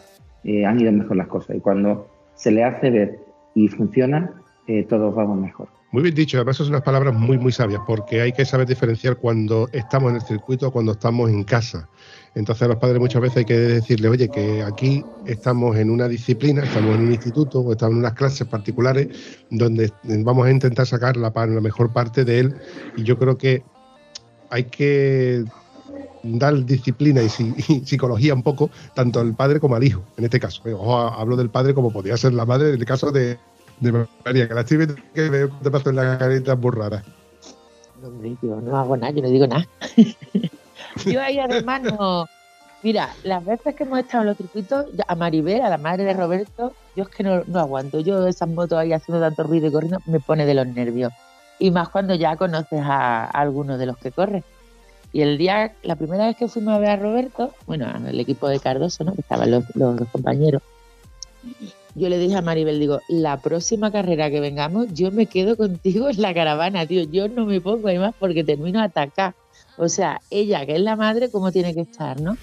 [0.44, 1.56] eh, han ido mejor las cosas.
[1.56, 3.18] Y cuando se le hace ver
[3.54, 4.32] y funciona,
[4.66, 5.68] eh, todos vamos mejor.
[5.92, 9.16] Muy bien dicho, además son unas palabras muy, muy sabias, porque hay que saber diferenciar
[9.16, 11.88] cuando estamos en el circuito o cuando estamos en casa.
[12.34, 16.08] Entonces a los padres muchas veces hay que decirle, oye, que aquí estamos en una
[16.08, 19.08] disciplina, estamos en un instituto o estamos en unas clases particulares
[19.50, 22.56] donde vamos a intentar sacar la, la mejor parte de él.
[22.96, 23.62] Y yo creo que
[24.48, 25.44] hay que
[26.22, 30.62] dar disciplina y, psicología un poco, tanto al padre como al hijo, en este caso.
[31.14, 33.38] hablo del padre como podría ser la madre en el caso de,
[34.24, 37.02] María, que la estoy viendo que veo que te paso en la carita muy rara.
[38.02, 39.66] Hombre, yo no hago nada, yo no digo nada.
[41.06, 42.26] yo ahí además no...
[42.82, 46.14] Mira, las veces que hemos estado en los circuitos, a Maribel, a la madre de
[46.14, 48.00] Roberto, yo es que no, no aguanto.
[48.00, 51.12] Yo esas motos ahí haciendo tanto ruido y corriendo me pone de los nervios.
[51.60, 54.42] Y más cuando ya conoces a, a algunos de los que corren.
[55.12, 58.48] Y el día, la primera vez que fuimos a ver a Roberto, bueno, al equipo
[58.48, 59.12] de Cardoso, ¿no?
[59.14, 59.64] Que estaban los,
[60.10, 60.62] compañeros,
[61.94, 66.08] yo le dije a Maribel, digo, la próxima carrera que vengamos, yo me quedo contigo
[66.08, 67.02] en la caravana, tío.
[67.04, 69.34] Yo no me pongo ahí más porque termino atacar.
[69.76, 72.36] O sea, ella, que es la madre, ¿cómo tiene que estar, no?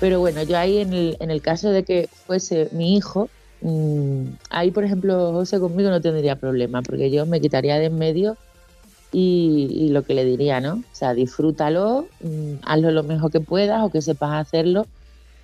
[0.00, 3.30] Pero bueno, yo ahí en el, en el caso de que fuese mi hijo,
[3.62, 7.96] mm, ahí por ejemplo José conmigo no tendría problema, porque yo me quitaría de en
[7.96, 8.36] medio
[9.12, 10.74] y, lo que le diría, ¿no?
[10.74, 14.86] O sea, disfrútalo, mm, hazlo lo mejor que puedas o que sepas hacerlo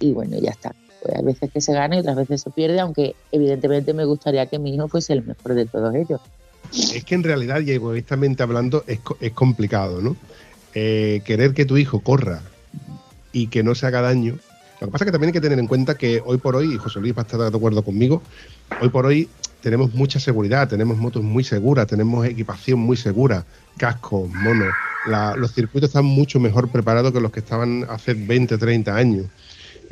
[0.00, 0.74] y bueno, ya está.
[1.02, 4.46] Pues hay veces que se gana y otras veces se pierde, aunque evidentemente me gustaría
[4.46, 6.20] que mi hijo fuese el mejor de todos ellos.
[6.72, 10.16] Es que en realidad, y egoístamente hablando, es, es complicado, ¿no?
[10.74, 12.42] Eh, querer que tu hijo corra
[13.32, 14.38] y que no se haga daño.
[14.80, 16.74] Lo que pasa es que también hay que tener en cuenta que hoy por hoy,
[16.74, 18.22] y José Luis va a estar de acuerdo conmigo,
[18.80, 19.28] hoy por hoy
[19.60, 23.44] tenemos mucha seguridad, tenemos motos muy seguras, tenemos equipación muy segura,
[23.76, 24.74] cascos, monos.
[25.36, 29.26] los circuitos están mucho mejor preparados que los que estaban hace 20, 30 años.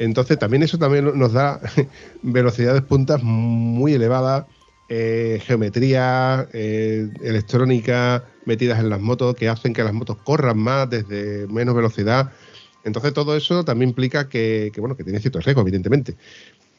[0.00, 1.60] Entonces también eso también nos da
[2.22, 4.46] velocidades puntas muy elevadas,
[4.88, 10.88] eh, geometría eh, electrónica metidas en las motos que hacen que las motos corran más
[10.88, 12.32] desde menos velocidad.
[12.82, 16.16] Entonces todo eso también implica que, bueno, que tiene cierto riesgo, evidentemente.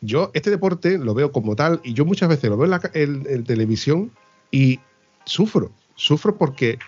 [0.01, 4.09] Yo este deporte lo veo como tal y yo muchas veces lo veo en, televisión
[4.49, 4.79] y
[5.25, 6.79] sufro, sufro porque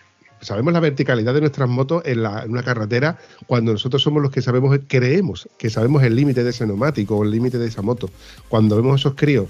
[0.43, 4.77] sabemos la verticalidad de nuestras motos en, una carretera cuando nosotros somos los que sabemos,
[4.87, 8.09] creemos que sabemos el límite de ese neumático o el límite de esa moto.
[8.49, 9.47] Cuando vemos esos críos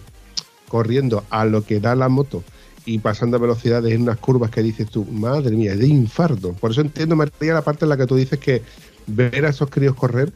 [0.67, 2.43] corriendo a lo que da la moto
[2.86, 6.53] y pasando a velocidades en unas curvas que dices tú, madre mía, de infarto.
[6.53, 8.62] Por eso entiendo, María, la parte en la que tú dices que
[9.08, 10.32] ver a esos críos correr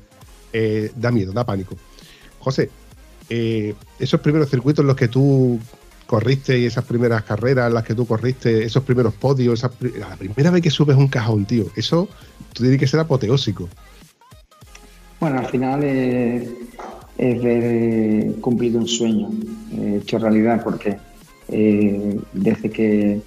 [0.54, 1.76] eh, da miedo, da pánico.
[2.40, 2.70] José,
[3.30, 5.60] eh, esos primeros circuitos en los que tú
[6.08, 10.62] corriste y esas primeras carreras las que tú corriste, esos primeros podios, la primera vez
[10.62, 12.08] que subes un cajón, tío, eso
[12.54, 13.70] tú tienes que ser apoteósico.
[15.20, 16.50] Bueno, al final es,
[17.18, 19.30] ver eh, cumplido un sueño,
[19.72, 20.98] hecho realidad, porque
[21.48, 23.22] desde que,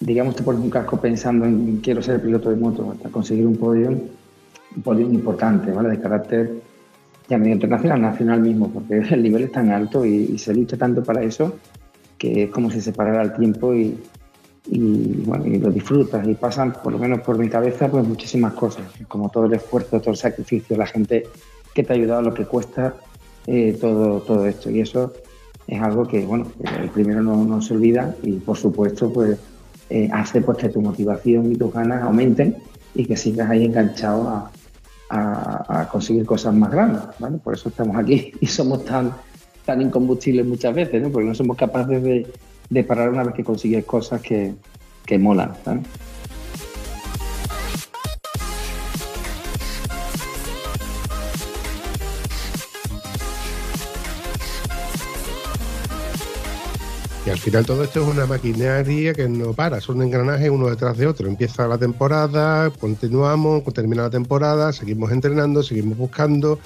[0.00, 3.56] digamos, te pones un casco pensando en quiero ser piloto de moto hasta conseguir un
[3.56, 5.90] podio, un podio importante, ¿vale?
[5.90, 6.62] De carácter
[7.30, 11.02] ya medio internacional, nacional mismo, porque el nivel es tan alto y, se lucha tanto
[11.02, 11.54] para eso
[12.20, 13.98] que es como si se parara el tiempo y,
[15.24, 18.84] bueno, y lo disfrutas y pasan, por lo menos por mi cabeza, pues muchísimas cosas,
[19.08, 21.26] como todo el esfuerzo, todo el sacrificio, la gente
[21.74, 22.94] que te ha ayudado, lo que cuesta
[23.46, 24.68] eh, todo, todo esto.
[24.70, 25.14] Y eso
[25.66, 26.46] es algo que, bueno,
[26.78, 29.38] el primero no, se olvida y, por supuesto, pues
[29.88, 32.54] eh, hace pues, que tu motivación y tus ganas aumenten
[32.94, 34.50] y que sigas ahí enganchado a,
[35.08, 37.02] a, conseguir cosas más grandes.
[37.18, 37.38] ¿vale?
[37.38, 39.10] Por eso estamos aquí y somos tan,
[39.64, 41.10] tan incombustibles muchas veces, ¿no?
[41.10, 42.26] porque no somos capaces de,
[42.68, 44.54] de parar una vez que consigues cosas que,
[45.06, 45.52] que molan.
[45.64, 45.82] ¿vale?
[57.30, 61.06] al final todo esto es una maquinaria que no para, son engranajes uno detrás de
[61.06, 61.28] otro.
[61.28, 66.58] Empieza la temporada, continuamos, termina la temporada, seguimos entrenando, seguimos buscando,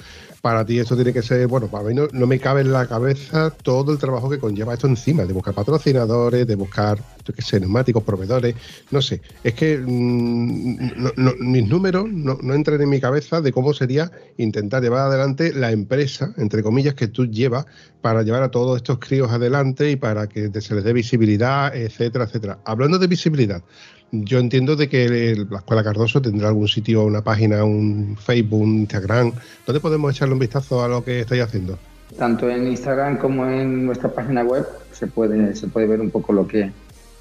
[0.45, 3.49] para ti esto tiene que ser, bueno, para mí no, me cabe en la cabeza
[3.49, 7.59] todo el trabajo que conlleva esto encima, de buscar patrocinadores, de buscar, yo qué sé,
[7.59, 8.53] neumáticos, proveedores,
[8.91, 14.11] no sé, es que mm, mis números no, entran en mi cabeza de cómo sería
[14.37, 17.65] intentar llevar adelante la empresa, entre comillas, que tú llevas
[18.01, 22.25] para llevar a todos estos críos adelante y para que se les dé visibilidad, etcétera,
[22.25, 22.59] etcétera.
[22.65, 23.63] Hablando de visibilidad,
[24.11, 28.75] yo entiendo de que la Escuela Cardoso tendrá algún sitio, una página, un Facebook, un
[28.79, 29.33] Instagram.
[29.65, 31.77] ¿Dónde podemos echarle un vistazo a lo que estáis haciendo?
[32.17, 36.33] Tanto en Instagram como en nuestra página web se puede, se puede ver un poco
[36.33, 36.71] lo que,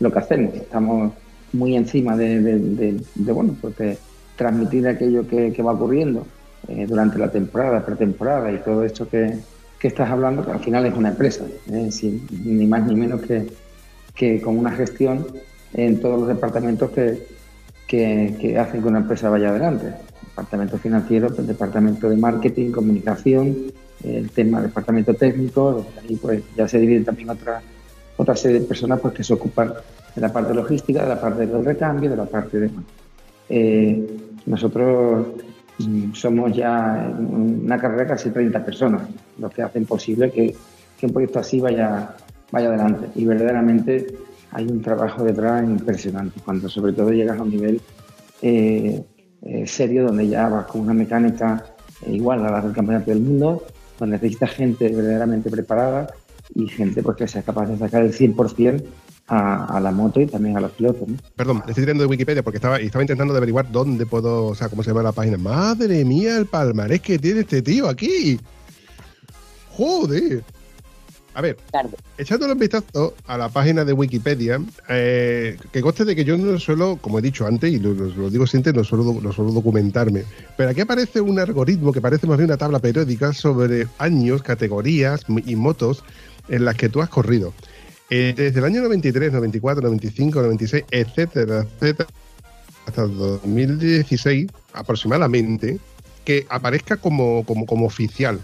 [0.01, 0.55] lo que hacemos.
[0.55, 1.13] Estamos
[1.53, 3.99] muy encima de, bueno, pues
[4.37, 6.27] transmitir aquello que, va ocurriendo
[6.69, 9.39] eh, durante la temporada, pretemporada y todo esto que,
[9.81, 13.47] estás hablando, que al final es una empresa, ni más ni menos que,
[14.15, 15.27] que con una gestión
[15.75, 17.27] en todos los departamentos que,
[17.87, 19.93] que, hacen que una empresa vaya adelante.
[20.23, 23.57] Departamento financiero, el departamento de marketing, comunicación,
[24.03, 27.63] el tema departamento técnico, ahí pues ya se dividen también otra,
[28.17, 29.73] otra serie de personas pues, que se ocupan
[30.15, 32.71] de la parte logística, de la parte del recambio, de la parte de...
[33.49, 34.07] Eh,
[34.47, 35.27] nosotros
[35.79, 39.03] mm, somos ya una carrera casi 30 personas,
[39.39, 40.55] lo que hacen posible que,
[41.03, 42.15] un proyecto así vaya,
[42.51, 43.09] vaya adelante.
[43.15, 44.07] Y verdaderamente
[44.55, 47.81] hay un trabajo detrás impresionante, cuando sobre todo llegas a un nivel
[48.41, 49.05] eh,
[49.43, 51.65] eh, serio donde ya vas con una mecánica
[52.07, 53.65] igual a la del campeonato del mundo,
[53.99, 56.07] donde necesitas gente verdaderamente preparada
[56.55, 58.85] y gente pues, que sea capaz de sacar el 100%
[59.27, 61.09] a, la moto y también a los pilotos.
[61.35, 64.83] Perdón, estoy tirando de Wikipedia porque estaba, estaba intentando averiguar dónde puedo, o sea, cómo
[64.83, 65.37] se llama la página.
[65.37, 68.39] Madre mía, el palmarés que tiene este tío aquí.
[69.71, 70.45] Joder.
[71.35, 71.57] A ver,
[72.17, 76.61] echándole un vistazo a la página de Wikipedia, eh, que conste de que yo no
[76.61, 80.23] suelo, como he dicho antes, y lo, digo siempre, no suelo, no suelo documentarme,
[80.57, 85.25] pero aquí aparece un algoritmo que parece más bien una tabla periódica sobre años, categorías
[85.45, 86.05] y motos
[86.49, 87.53] en las que tú has corrido.
[88.11, 92.09] Eh, desde el año 93, 94, 95, 96, etcétera, etcétera,
[92.87, 95.81] hasta 2016 aproximadamente,
[96.25, 98.41] que aparezca como, como, como oficial.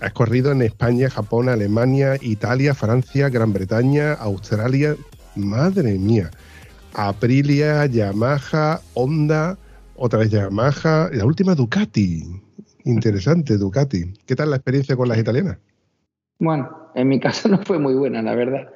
[0.00, 4.96] Has corrido en España, Japón, Alemania, Italia, Francia, Gran Bretaña, Australia.
[5.36, 6.30] Madre mía.
[6.94, 9.56] Aprilia, Yamaha, Honda,
[9.96, 12.24] otra vez Yamaha, la última Ducati.
[12.84, 14.04] Interesante, Ducati.
[14.26, 15.58] ¿Qué tal la experiencia con las italianas?
[16.38, 18.68] Bueno, en mi caso no fue muy buena, la verdad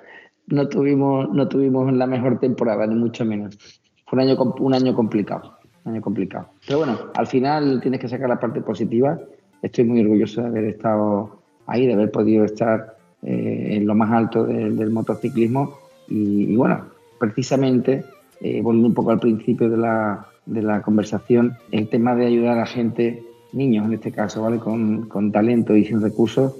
[0.46, 3.58] no tuvimos, no tuvimos la mejor temporada, ni mucho menos.
[4.06, 6.48] Fue un año, un año complicado, un año complicado.
[6.66, 9.18] Pero bueno, al final tienes que sacar la parte positiva.
[9.62, 14.10] Estoy muy orgulloso de haber estado ahí, de haber podido estar eh, en lo más
[14.10, 15.78] alto del motociclismo.
[16.08, 16.86] Y, bueno,
[17.18, 18.04] precisamente,
[18.40, 22.66] eh, volviendo un poco al principio de la, de conversación, el tema de ayudar a
[22.66, 23.22] gente,
[23.52, 24.58] niños en este caso, ¿vale?
[24.58, 26.56] Con, talento y sin recursos,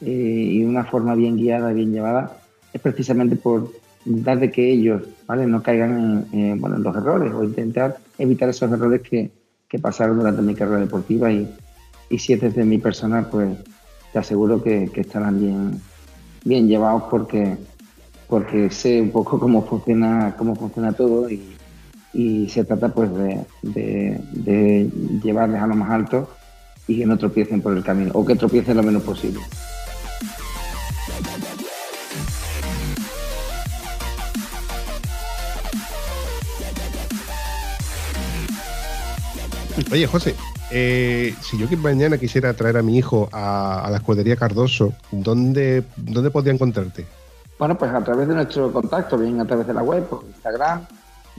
[0.00, 2.38] eh, y de una forma bien guiada, bien llevada,
[2.72, 3.68] es precisamente por
[4.06, 5.46] intentar de que ellos ¿vale?
[5.46, 9.30] no caigan en los errores o intentar evitar esos errores que,
[9.66, 11.48] que pasaron durante mi carrera deportiva y,
[12.14, 13.58] y si es desde mi personal, pues
[14.12, 15.80] te aseguro que, que, estarán bien,
[16.44, 17.56] bien llevados porque,
[18.28, 21.50] porque sé un poco cómo funciona, cómo funciona todo y,
[22.48, 23.10] se trata pues
[23.62, 24.90] de
[25.24, 26.30] llevarles a lo más alto
[26.86, 29.40] y que no tropiecen por el camino o que tropiecen lo menos posible.
[39.90, 40.36] Oye, José,
[40.76, 46.32] eh, si yo mañana quisiera traer a mi hijo a, la escudería Cardoso, ¿dónde, ¿dónde
[46.32, 47.06] podría encontrarte?
[47.60, 50.84] Bueno, pues a través de nuestro contacto, bien a través de la web, por Instagram,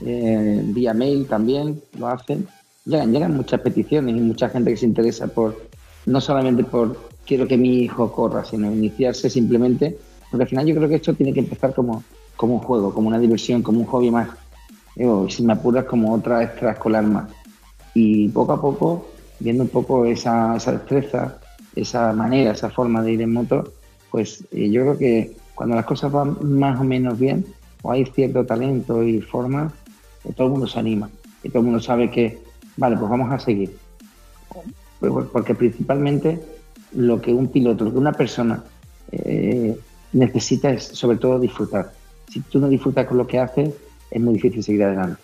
[0.06, 2.48] eh, vía mail también lo hacen.
[2.86, 5.68] Llegan, llegan muchas peticiones y mucha gente que se interesa por,
[6.06, 9.98] no solamente por quiero que mi hijo corra, sino iniciarse simplemente,
[10.30, 12.02] porque al final yo creo que esto tiene que empezar como,
[12.36, 14.30] como un juego, como una diversión, como un hobby más.
[14.94, 17.30] Y si me apuras, como otra extraescolar más
[17.92, 21.38] y poco a poco, viendo un poco esa, esa destreza,
[21.74, 23.72] esa manera, esa forma de ir en moto,
[24.10, 27.44] pues eh, yo creo que cuando las cosas van más o menos bien,
[27.82, 29.72] o hay cierto talento y forma,
[30.24, 31.10] eh, todo el mundo se anima
[31.42, 32.38] y todo el mundo sabe que,
[32.76, 33.76] vale, pues vamos a seguir.
[35.00, 36.40] Pues, pues, porque principalmente
[36.92, 38.64] lo que un piloto, lo que una persona
[39.12, 39.78] eh,
[40.12, 41.92] necesita es sobre todo disfrutar.
[42.30, 43.74] Si tú no disfrutas con lo que haces,
[44.10, 45.20] es muy difícil seguir adelante.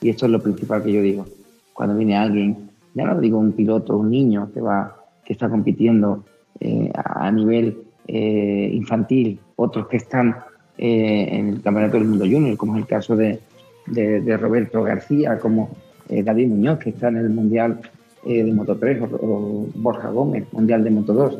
[0.00, 1.26] Y esto es lo principal que yo digo
[1.72, 6.24] cuando viene alguien, ya no digo un piloto, un niño que va, que está compitiendo
[6.60, 10.36] eh, a nivel eh, infantil, otros que están
[10.78, 13.40] eh, en el Campeonato del Mundo Junior, como es el caso de,
[13.86, 15.70] de, Roberto García, como
[16.08, 17.80] David Muñoz, que está en el Mundial
[18.24, 21.38] de Moto 3, o, Borja Gómez, Mundial de Moto 2.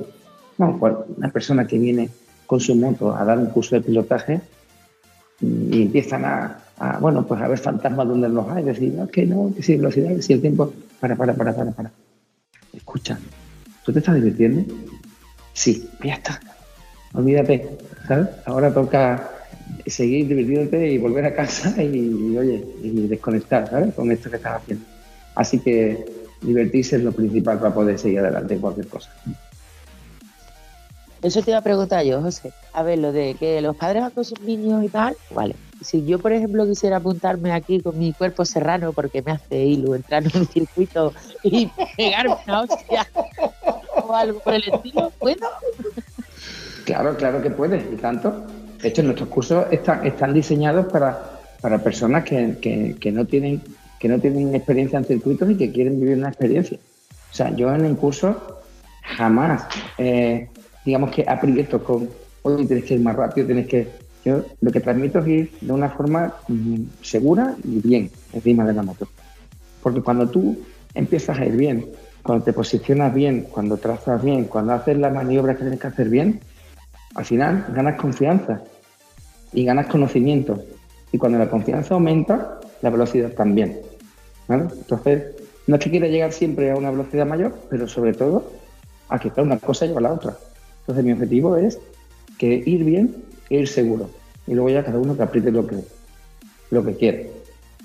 [0.58, 0.78] No,
[1.16, 2.08] una persona que viene
[2.46, 4.40] con su moto a dar un curso de pilotaje
[5.40, 6.58] y empiezan a,
[7.00, 10.14] bueno, pues a ver fantasmas donde los hay, decir, no, que no, que si velocidad,
[10.16, 10.72] que si el tiempo,
[11.02, 11.90] para, para, para, para, para.
[12.72, 13.18] Escucha,
[13.84, 14.72] ¿tú te estás divirtiendo?
[15.52, 16.40] Sí, ya está.
[17.12, 17.76] Olvídate,
[18.06, 18.28] ¿sabes?
[18.46, 19.28] Ahora toca
[19.84, 23.92] seguir divirtiéndote y volver a casa y, oye, y desconectar, ¿sabes?
[23.94, 24.84] Con esto que estás haciendo.
[25.34, 26.04] Así que
[26.40, 29.10] divertirse es lo principal para poder seguir adelante en cualquier cosa.
[31.20, 32.52] Eso te iba a preguntar yo, José.
[32.72, 35.56] A ver, lo de que los padres van con sus niños y tal, vale.
[35.84, 39.94] Si yo, por ejemplo, quisiera apuntarme aquí con mi cuerpo serrano porque me hace hilo
[39.94, 41.12] entrar en un circuito
[41.42, 43.06] y pegarme una hostia
[44.02, 45.48] o algo por el estilo, ¿puedo?
[46.84, 48.44] Claro, claro que puedes, y tanto.
[48.80, 52.56] De hecho, nuestros cursos están, están diseñados para, para personas que,
[53.00, 53.62] que, no tienen,
[54.00, 56.78] que no tienen experiencia en circuitos y que quieren vivir una experiencia.
[57.30, 58.60] O sea, yo en el curso
[59.02, 59.64] jamás,
[59.98, 60.48] eh,
[60.84, 62.10] digamos que aprieto con,
[62.42, 64.01] oye, tienes que ir más rápido, tienes que...
[64.24, 68.72] Yo lo que transmito es ir de una forma mm, segura y bien encima de
[68.72, 69.08] la moto.
[69.82, 70.58] Porque cuando tú
[70.94, 71.86] empiezas a ir bien,
[72.22, 76.08] cuando te posicionas bien, cuando trazas bien, cuando haces las maniobras que tienes que hacer
[76.08, 76.40] bien,
[77.14, 78.62] al final ganas confianza
[79.52, 80.62] y ganas conocimiento.
[81.10, 83.80] Y cuando la confianza aumenta, la velocidad también.
[84.48, 85.34] Entonces,
[85.66, 88.50] no es que quiera llegar siempre a una velocidad mayor, pero sobre todo
[89.08, 90.36] a que una cosa lleva a la otra.
[90.80, 91.78] Entonces, mi objetivo es
[92.38, 93.24] que ir bien
[93.60, 94.10] ir seguro.
[94.46, 95.76] Y luego ya cada uno que apriete lo que,
[96.70, 97.30] lo que quiere.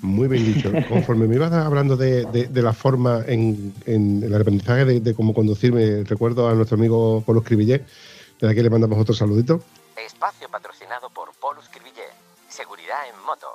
[0.00, 0.70] Muy bien dicho.
[0.88, 6.54] Conforme me ibas hablando de, la forma en, el aprendizaje de, cómo conducirme, recuerdo a
[6.54, 7.84] nuestro amigo Polo Escribillé,
[8.40, 9.60] de aquí le mandamos otro saludito.
[10.04, 12.04] Espacio patrocinado por Polo Escribillé.
[12.48, 13.46] Seguridad en moto.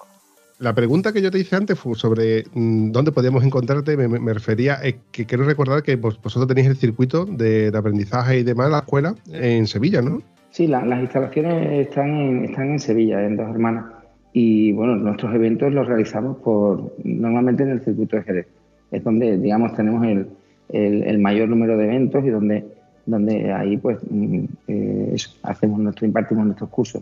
[0.60, 3.98] La pregunta que yo te hice antes fue sobre mm, dónde podíamos encontrarte.
[3.98, 8.68] Me, refería a que quiero recordar que vosotros tenéis el circuito de, aprendizaje y demás
[8.68, 10.22] en la escuela en Sevilla, ¿no?
[10.54, 13.86] Sí, las instalaciones están en, están en Sevilla, en Dos Hermanas.
[14.34, 18.48] Y bueno, nuestros eventos los realizamos por normalmente en el circuito de Jerez.
[18.92, 20.28] Es donde, digamos, tenemos el,
[20.70, 22.66] el, mayor número de eventos y donde,
[23.08, 27.02] donde ahí pues mm, eh, hacemos nuestro, impartimos nuestros cursos.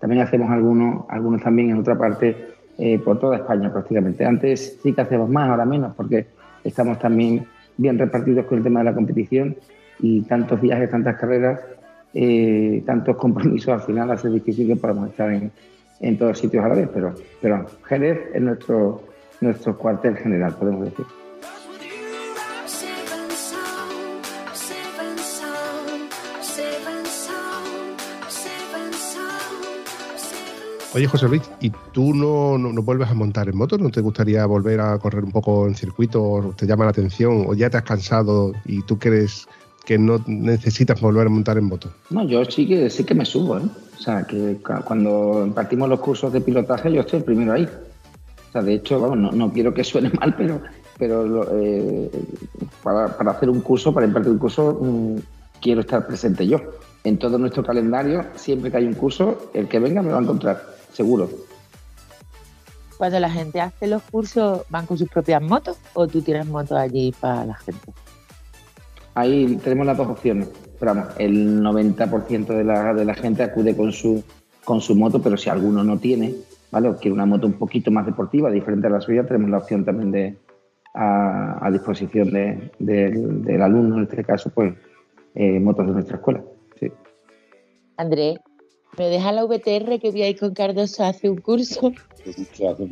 [0.00, 2.36] También hacemos algunos, algunos también en otra parte
[2.78, 4.24] eh, por toda España prácticamente.
[4.24, 6.26] Antes sí que hacemos más, ahora menos, porque
[6.62, 7.46] estamos también
[7.76, 9.56] bien repartidos con el tema de la competición
[9.98, 11.58] y tantos viajes, tantas carreras,
[12.14, 15.50] eh, tantos compromisos, al final hace difícil que podamos estar en,
[16.00, 19.02] en todos sitios a la vez, pero, pero Jerez es nuestro,
[19.40, 21.06] nuestro cuartel general, podemos decir.
[30.94, 33.78] Oye, José Luis, ¿y tú no, no, vuelves a montar en moto?
[33.78, 36.22] ¿No te gustaría volver a correr un poco en circuito?
[36.22, 37.46] ¿O ¿Te llama la atención?
[37.48, 39.48] ¿O ya te has cansado y tú crees
[39.84, 41.92] que no necesitas volver a montar en moto?
[42.10, 43.58] No, yo sí que, sí que me subo.
[43.58, 43.62] ¿eh?
[43.98, 47.64] O sea, que cuando impartimos los cursos de pilotaje yo estoy el primero ahí.
[47.64, 50.60] O sea, de hecho, vamos, no, quiero que suene mal, pero,
[50.98, 52.10] pero eh,
[52.82, 55.16] para, hacer un curso, para impartir un curso, mm,
[55.60, 56.58] quiero estar presente yo.
[57.04, 60.22] En todo nuestro calendario, siempre que hay un curso, el que venga me va a
[60.22, 60.62] encontrar
[60.92, 61.28] seguro.
[62.96, 66.78] Cuando la gente hace los cursos, ¿van con sus propias motos o tú tienes motos
[66.78, 67.92] allí para la gente?
[69.14, 70.50] Ahí tenemos las dos opciones.
[70.78, 74.22] Pero vamos, el 90% de la, de la gente acude con su,
[74.64, 76.34] con su moto, pero si alguno no tiene,
[76.70, 76.88] ¿vale?
[76.88, 79.84] O quiere una moto un poquito más deportiva, diferente a la suya, tenemos la opción
[79.84, 80.36] también de
[80.94, 82.30] a, disposición
[82.78, 84.74] del alumno, en este caso, pues,
[85.34, 86.42] eh, motos de nuestra escuela.
[86.78, 86.90] Sí.
[87.96, 88.38] André,
[88.98, 91.92] me deja la VTR que voy a ir con Cardoso a hacer un curso.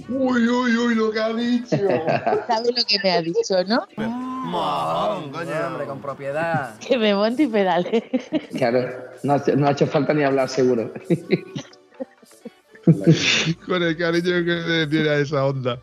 [0.09, 1.77] Uy, uy, uy, lo que ha dicho.
[2.47, 3.87] ¿Sabes lo que me ha dicho, no?
[3.97, 6.75] Mojón, coño, hombre, con propiedad.
[6.81, 8.03] Que me monte y pedale.
[8.57, 8.89] Claro,
[9.23, 10.91] no, no ha hecho falta ni hablar seguro.
[13.67, 15.79] con el cariño que tiene a esa onda.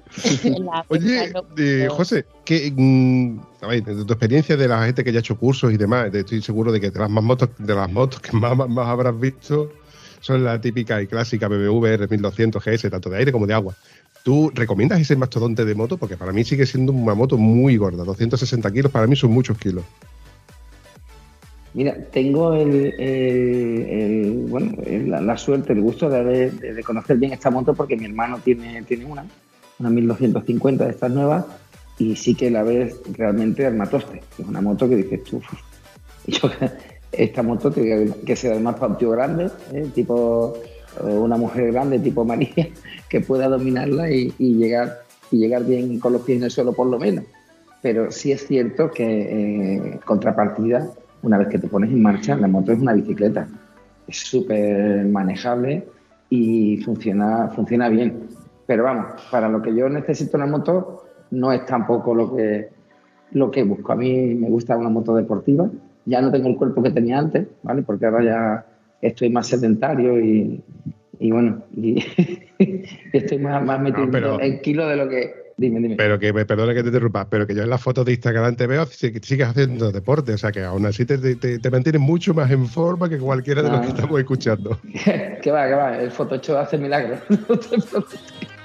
[0.88, 5.38] Oye, eh, José, que, mm, de tu experiencia de la gente que ya ha hecho
[5.38, 8.36] cursos y demás, estoy seguro de que de las más motos, de las motos que
[8.36, 9.72] más, más habrás visto,
[10.20, 13.76] son la típica y clásica BMW R1200 GS, tanto de aire como de agua.
[14.24, 15.98] ¿Tú recomiendas ese mastodonte de moto?
[15.98, 18.04] Porque para mí sigue siendo una moto muy gorda.
[18.04, 19.84] 260 kilos para mí son muchos kilos.
[21.74, 24.76] Mira, tengo el, bueno,
[25.22, 29.06] la, suerte, el gusto de, de, conocer bien esta moto porque mi hermano tiene, tiene
[29.06, 29.26] una,
[29.78, 31.46] una 1250 de estas nuevas
[32.00, 34.22] y sí que la ves realmente al matoste.
[34.38, 35.42] Es una moto que dices tú,
[36.28, 36.50] yo
[37.18, 39.88] esta moto tiene que ser además para un tío grande, ¿eh?
[39.94, 40.54] tipo
[41.04, 42.70] eh, una mujer grande, tipo María,
[43.10, 45.00] que pueda dominarla y, llegar,
[45.32, 47.26] y llegar bien con los pies en el suelo por lo menos.
[47.82, 50.90] Pero sí es cierto que eh, contrapartida,
[51.24, 53.48] una vez que te pones en marcha, la moto es una bicicleta.
[54.08, 55.88] Es súper manejable
[56.30, 58.28] y funciona, funciona bien.
[58.66, 62.70] Pero vamos, para lo que yo necesito una moto no es tampoco lo que,
[63.32, 63.92] lo que busco.
[63.92, 65.70] A mí me gusta una moto deportiva
[66.08, 67.84] ya no tengo el cuerpo que tenía antes, ¿vale?
[67.84, 68.66] Porque ahora ya
[69.02, 70.64] estoy más sedentario y,
[71.20, 72.04] bueno, y
[73.14, 75.96] estoy más, más metido en kilo de lo que Dime, dime.
[75.96, 78.56] Pero que me perdone que te interrumpa, pero que yo en las fotos de Instagram
[78.56, 82.00] te veo que sigues haciendo deporte, o sea que aún así te, te, te mantienes
[82.00, 83.94] mucho más en forma que cualquiera de los que Ah.
[83.96, 84.80] estamos escuchando.
[85.42, 87.20] que va, que va, el Photoshop hace milagros.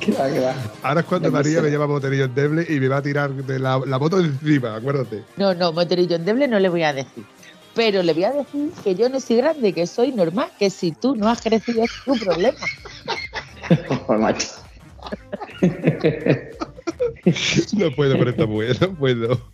[0.00, 0.54] que va, que va.
[0.82, 3.80] Ahora es cuando María me lleva moterillo endeble y me va a tirar de la,
[3.86, 5.22] la moto encima, acuérdate.
[5.36, 7.24] No, no, moterillo endeble no le voy a decir.
[7.74, 10.92] Pero le voy a decir que yo no soy grande, que soy normal, que si
[10.92, 12.58] tú no has crecido es tu problema.
[14.18, 14.48] Macho.
[17.76, 19.40] No puedo con esta mujer, no puedo.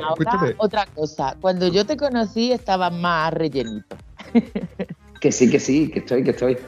[0.00, 1.36] No, Ahora, otra cosa.
[1.40, 3.96] Cuando yo te conocí estabas más rellenito.
[5.20, 6.58] Que sí, que sí, que estoy, que estoy.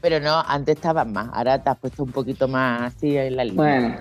[0.00, 1.28] Pero no, antes estabas más.
[1.32, 3.56] Ahora te has puesto un poquito más así en la línea.
[3.56, 3.96] Bueno,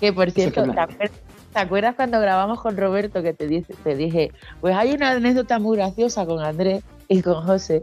[0.00, 1.10] Que por cierto, ¿te acuerdas,
[1.52, 5.58] te acuerdas cuando grabamos con Roberto que te dije, te dije, pues hay una anécdota
[5.58, 7.82] muy graciosa con Andrés y con José,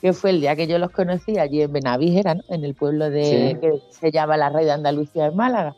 [0.00, 2.42] que fue el día que yo los conocí allí en Benavijera, ¿no?
[2.50, 3.58] en el pueblo de Sí.
[3.60, 5.74] que se llama la Rey de Andalucía en Málaga.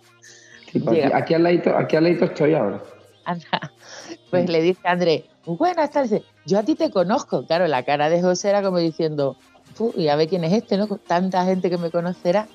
[0.73, 2.83] sí, pues aquí, al ladito, aquí al ladito estoy ahora.
[3.25, 3.73] Anda.
[4.31, 7.47] Pues le dije a Andrés, buenas tardes, yo a ti te conozco.
[7.47, 9.37] Claro, la cara de José era como diciendo,
[9.75, 10.89] "Fu, y a ver quién es este, ¿no?
[10.89, 12.49] Con tanta gente que me conocerá.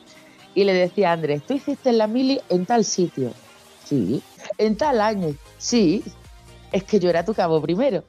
[0.55, 3.31] Y le decía a Andrés, tú hiciste la mili en tal sitio.
[3.85, 4.23] Sí.
[4.57, 5.35] En tal año.
[5.57, 6.03] Sí.
[6.71, 8.03] Es que yo era tu cabo primero.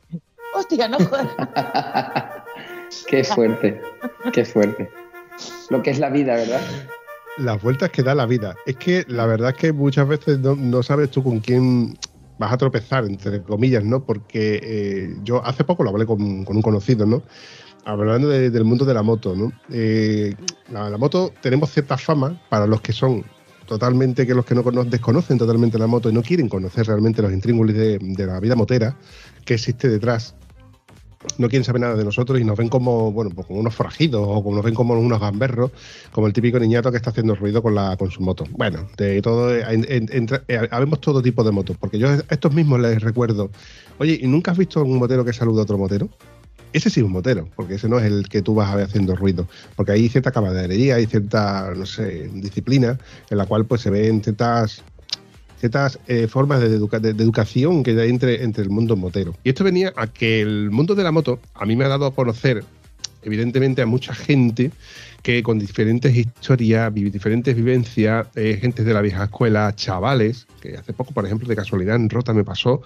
[0.55, 1.29] Hostia, no jodas.
[3.07, 3.81] Qué fuerte,
[4.33, 4.89] qué fuerte.
[5.69, 6.61] Lo que es la vida, ¿verdad?
[7.39, 8.57] las vueltas que da la vida.
[8.67, 11.97] Es que la verdad es que muchas veces no, no sabes tú con quién
[12.39, 14.05] vas a tropezar, entre comillas, ¿no?
[14.05, 17.23] Porque eh, yo hace poco lo hablé con, con un conocido, ¿no?
[17.85, 19.53] Hablando de- del mundo de la moto, ¿no?
[19.71, 20.35] Eh,
[20.71, 23.25] la, moto tenemos cierta fama para los que son
[23.67, 27.23] totalmente, que los que no cono- desconocen totalmente la moto y no quieren conocer realmente
[27.23, 28.97] los intríngulis de, de la vida motera
[29.45, 30.35] que existe detrás.
[31.37, 34.23] No quieren saber nada de nosotros y nos ven como, bueno, pues como unos forajidos
[34.25, 35.73] o como nos ven como unos gamberros,
[36.13, 38.45] como el típico niñato que está haciendo ruido con, la, con su moto.
[38.53, 43.03] Bueno, de todo, eh, habemos todo tipo de motos, porque yo a estos mismos les
[43.03, 43.51] recuerdo,
[43.99, 46.09] oye, ¿y nunca has visto un motero que saluda a otro motero?
[46.73, 48.87] Ese sí es un motero, porque ese no es el que tú vas a ver
[48.87, 52.99] haciendo ruido, porque hay cierta camaradería, hay cierta, no sé, disciplina
[53.31, 54.83] en la cual pues se ven ciertas
[55.59, 59.35] ciertas eh, formas de, de- educación que hay entre, entre el mundo motero.
[59.43, 62.07] Y esto venía a que el mundo de la moto a mí me ha dado
[62.07, 62.63] a conocer,
[63.23, 64.71] evidentemente, a mucha gente
[65.23, 70.93] que con diferentes historias, diferentes vivencias, eh, gente de la vieja escuela, chavales, que hace
[70.93, 72.83] poco, por ejemplo, de casualidad en Rota me pasó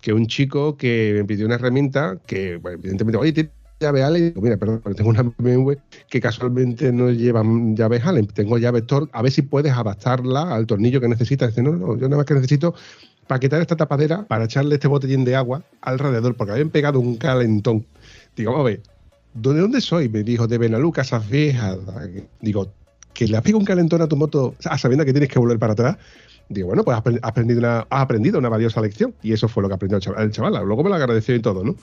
[0.00, 4.24] que un chico que me pidió una herramienta que, bueno, evidentemente, oye, ¿tienes llave Allen?
[4.28, 5.72] Digo, mira, perdón, pero tengo una BMW
[6.08, 7.42] que casualmente no lleva
[7.74, 11.50] llaves Allen, tengo llave Torx, a ver si puedes adaptarla al tornillo que necesitas.
[11.50, 12.74] Dice, no, no, yo nada más que necesito
[13.26, 17.16] para quitar esta tapadera, para echarle este botellín de agua alrededor, porque habían pegado un
[17.16, 17.84] calentón.
[18.34, 18.82] Digo, a ver,
[19.34, 20.08] ¿de dónde soy?
[20.08, 21.24] Me dijo, de Benalú, Casas.
[22.40, 22.72] Digo,
[23.12, 25.98] que le has un calentón a tu moto, sabiendo que tienes que volver para atrás.
[26.48, 29.14] Digo, bueno, pues has apren- has aprendido una, has aprendido una valiosa lección.
[29.22, 30.24] Y eso fue lo que aprendió el chaval.
[30.24, 31.76] El chaval luego me lo agradeció y todo, ¿no?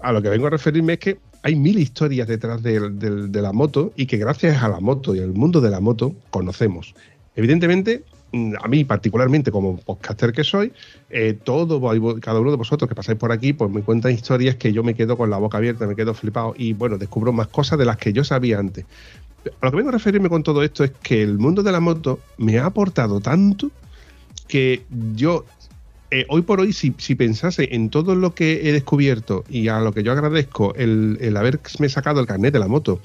[0.00, 3.52] A lo que vengo a referirme es que hay mil historias detrás del- de la
[3.52, 6.94] moto y que gracias a la moto y al mundo de la moto conocemos.
[7.36, 10.72] Evidentemente, mm, a mí particularmente como podcaster que soy,
[11.10, 11.80] eh, todo,
[12.20, 14.94] cada uno de vosotros que pasáis por aquí, pues me cuentan historias que yo me
[14.94, 17.98] quedo con la boca abierta, me quedo flipado y bueno, descubro más cosas de las
[17.98, 18.86] que yo sabía antes.
[19.60, 21.78] A lo que vengo a referirme con todo esto es que el mundo de la
[21.80, 23.70] moto me ha aportado tanto
[24.48, 24.84] que
[25.14, 25.44] yo
[26.10, 29.80] eh, hoy por hoy, si, si pensase en todo lo que he descubierto y a
[29.80, 33.00] lo que yo agradezco el, el haberme sacado el carnet de la moto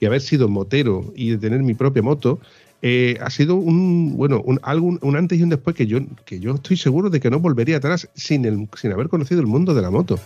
[0.00, 2.40] y haber sido motero y de tener mi propia moto,
[2.82, 5.98] eh, ha sido un bueno un, algo, un, un antes y un después que yo,
[6.24, 9.46] que yo estoy seguro de que no volvería atrás sin, el, sin haber conocido el
[9.46, 10.18] mundo de la moto.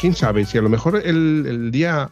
[0.00, 2.10] Quién sabe, si a lo mejor el, el día,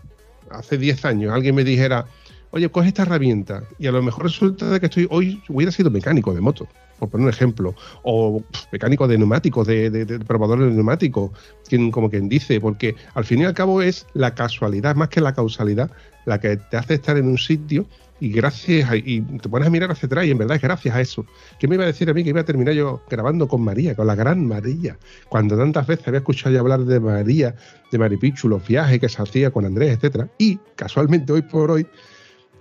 [0.51, 2.07] hace 10 años, alguien me dijera,
[2.51, 5.91] oye, coge esta herramienta, y a lo mejor resulta de que estoy hoy hubiera sido
[5.91, 6.68] mecánico de moto,
[6.99, 11.30] por poner un ejemplo, o mecánico de neumáticos, de, de, de de neumáticos,
[11.68, 15.20] quien, como quien dice, porque al fin y al cabo es la casualidad, más que
[15.20, 15.91] la causalidad,
[16.24, 17.87] la que te hace estar en un sitio
[18.21, 20.95] y gracias a, y te pones a mirar hacia atrás y en verdad es gracias
[20.95, 21.27] a eso.
[21.59, 23.95] ¿Qué me iba a decir a mí que iba a terminar yo grabando con María,
[23.95, 24.99] con la gran María?
[25.29, 27.55] Cuando tantas veces había escuchado ya hablar de María,
[27.93, 30.29] de Maripichu, los viajes que se hacía con Andrés, etcétera.
[30.39, 31.87] Y casualmente hoy por hoy,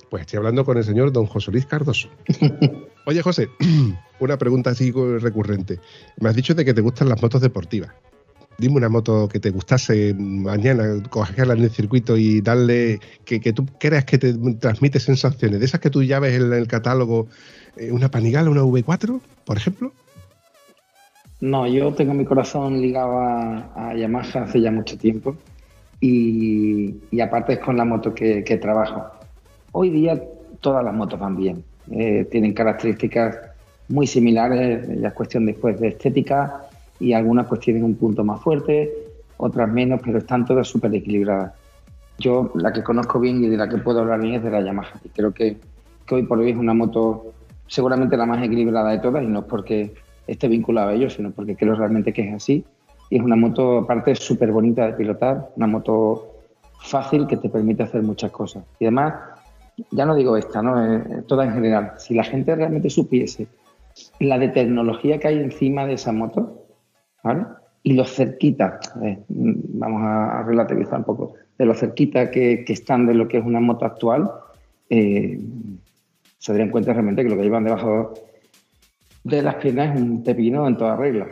[0.09, 2.09] pues estoy hablando con el señor don José Luis Cardoso.
[3.05, 3.49] Oye, José,
[4.19, 5.79] una pregunta así recurrente.
[6.19, 7.91] Me has dicho de que te gustan las motos deportivas.
[8.57, 13.65] Dime una moto que te gustase mañana, cogerla en el circuito y darle, que, tú
[13.79, 17.27] creas que te transmite sensaciones, de esas que tú ya ves en el catálogo,
[17.77, 19.91] eh, una Panigale, una V4, por ejemplo.
[21.41, 25.35] No, yo tengo mi corazón ligado a, Yamaha hace ya mucho tiempo
[25.99, 29.05] y, aparte es con la moto que, trabajo.
[29.71, 30.21] Hoy día
[30.61, 33.37] todas las motos van bien, eh, tienen características
[33.89, 36.65] muy similares, es cuestión después de estética
[36.99, 38.91] y algunas pues tienen un punto más fuerte,
[39.37, 41.53] otras menos, pero están todas súper equilibradas.
[42.17, 44.61] Yo la que conozco bien y de la que puedo hablar bien es de la
[44.61, 45.57] Yamaha y creo que,
[46.05, 47.33] que hoy por hoy es una moto
[47.67, 49.93] seguramente la más equilibrada de todas y no es porque
[50.27, 52.65] esté vinculado a ellos, sino porque creo realmente que es así.
[53.09, 56.31] Y es una moto, aparte, súper bonita de pilotar, una moto
[56.79, 58.63] fácil que te permite hacer muchas cosas.
[58.79, 59.13] Y además,
[59.91, 60.83] ya no digo esta, ¿no?
[60.83, 61.93] Eh, toda en general.
[61.97, 63.47] Si la gente realmente supiese
[64.19, 66.64] la de tecnología que hay encima de esa moto,
[67.83, 68.79] Y lo cerquita,
[69.29, 73.59] vamos a, relativizar un poco, de lo cerquita que, están de lo que es una
[73.59, 74.31] moto actual,
[74.89, 75.39] eh,
[76.37, 78.13] se darían cuenta realmente que lo que llevan debajo
[79.23, 81.27] de las piernas es un pepino en toda regla.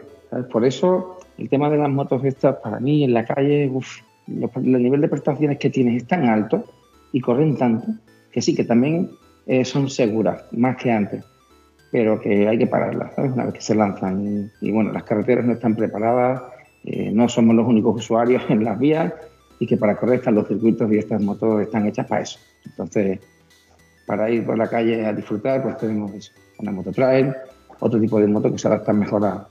[0.52, 5.02] Por eso el tema de las motos estas, para mí en la calle, el nivel
[5.02, 6.66] de prestaciones que tienes es tan alto
[7.12, 7.88] y corren tanto
[8.32, 9.12] que sí, que también
[9.46, 11.24] eh, son seguras, más que antes,
[11.94, 13.34] pero que hay que pararlas, ¿sabes?
[13.34, 14.52] Una vez que se lanzan.
[14.62, 16.42] Y, bueno, las carreteras no están preparadas,
[16.86, 19.14] eh, no somos los únicos usuarios en las vías
[19.60, 22.40] y que para correr están los circuitos y estas motos están hechas para eso.
[22.66, 23.20] Entonces,
[24.08, 27.32] para ir por la calle a disfrutar, pues tenemos eso, una moto trail,
[27.80, 29.48] otro tipo de moto que se adaptan mejor a,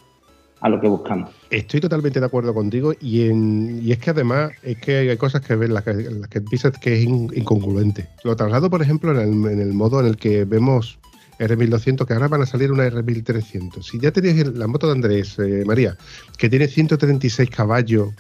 [0.69, 1.31] lo que buscamos.
[1.49, 5.55] Estoy totalmente de acuerdo contigo y, en, es que además es que hay cosas que
[5.55, 8.09] ves las que, las que piensas que es incongruente.
[8.25, 10.99] Lo traslado, por ejemplo, en el, modo en el que vemos
[11.47, 13.83] R1200, que ahora van a salir una R1300.
[13.83, 15.97] Si ya tenéis la moto de Andrés, eh, María,
[16.39, 18.11] que tiene 136 caballos,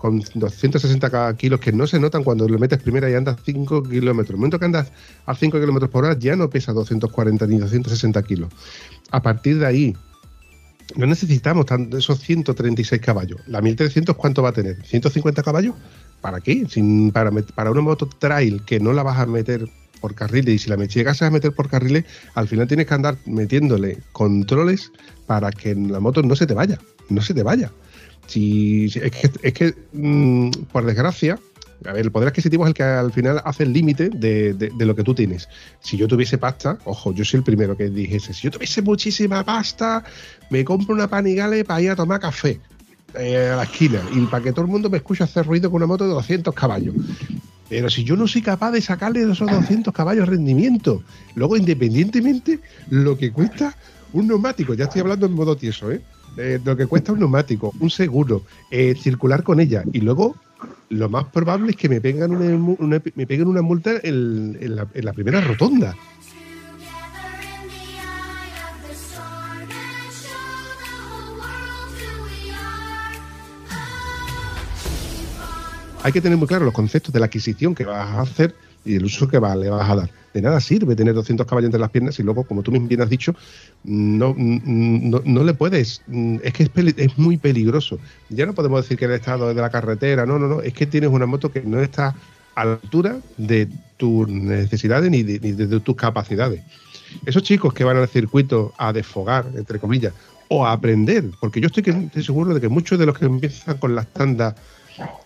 [0.00, 4.30] con 260 kilos que no se notan cuando lo metes primera y andas 5 kilómetros.
[4.30, 4.90] El momento que andas
[5.26, 8.50] a 5 kilómetros por hora ya no pesa 240 ni 260 kilos.
[9.10, 9.96] A partir de ahí,
[10.96, 13.40] no necesitamos esos 136 caballos.
[13.46, 14.78] La 1300, ¿cuánto va a tener?
[14.82, 15.74] ¿150 caballos?
[16.22, 16.66] ¿Para qué?
[16.66, 19.68] Sin, para, para una moto trail que no la vas a meter
[20.00, 23.16] por carriles y si la llegas a meter por carriles, al final tienes que andar
[23.26, 24.92] metiéndole controles
[25.26, 26.78] para que la moto no se te vaya,
[27.08, 27.70] no se te vaya.
[28.26, 31.38] Si, es que, es que mm, por desgracia,
[31.84, 34.94] a ver, el poder adquisitivo es el que al final hace el límite de, lo
[34.94, 35.48] que tú tienes.
[35.80, 39.44] Si yo tuviese pasta, ojo, yo soy el primero que dijese, si yo tuviese muchísima
[39.44, 40.04] pasta,
[40.50, 42.60] me compro una panigale para ir a tomar café
[43.14, 45.78] eh, a la esquina y para que todo el mundo me escuche hacer ruido con
[45.78, 46.94] una moto de 200 caballos.
[47.70, 51.02] Pero si yo no soy capaz de sacarle esos 200 caballos rendimiento,
[51.36, 52.58] luego independientemente
[52.90, 53.74] lo que cuesta
[54.12, 56.02] un neumático, ya estoy hablando en modo tieso, ¿eh?
[56.36, 60.36] Eh, lo que cuesta un neumático, un seguro, eh, circular con ella y luego
[60.88, 65.40] lo más probable es que me peguen una, me peguen una multa en, la, primera
[65.40, 65.96] rotonda.
[76.02, 78.94] Hay que tener muy claro los conceptos de la adquisición que vas a hacer y
[78.94, 80.10] el uso que le vas a dar.
[80.32, 83.10] De nada sirve tener 200 caballos entre las piernas y luego, como tú bien has
[83.10, 83.34] dicho,
[83.84, 86.02] no, no, le puedes.
[86.42, 87.98] Es que es, es, muy peligroso.
[88.30, 90.62] Ya no podemos decir que el estado de la carretera, no, no, no.
[90.62, 92.14] Es que tienes una moto que no está
[92.54, 96.62] a la altura de tus necesidades ni de, tus capacidades.
[97.26, 100.14] Esos chicos que van al circuito a desfogar, entre comillas,
[100.48, 103.94] o a aprender, porque yo estoy seguro de que muchos de los que empiezan con
[103.94, 104.54] las tandas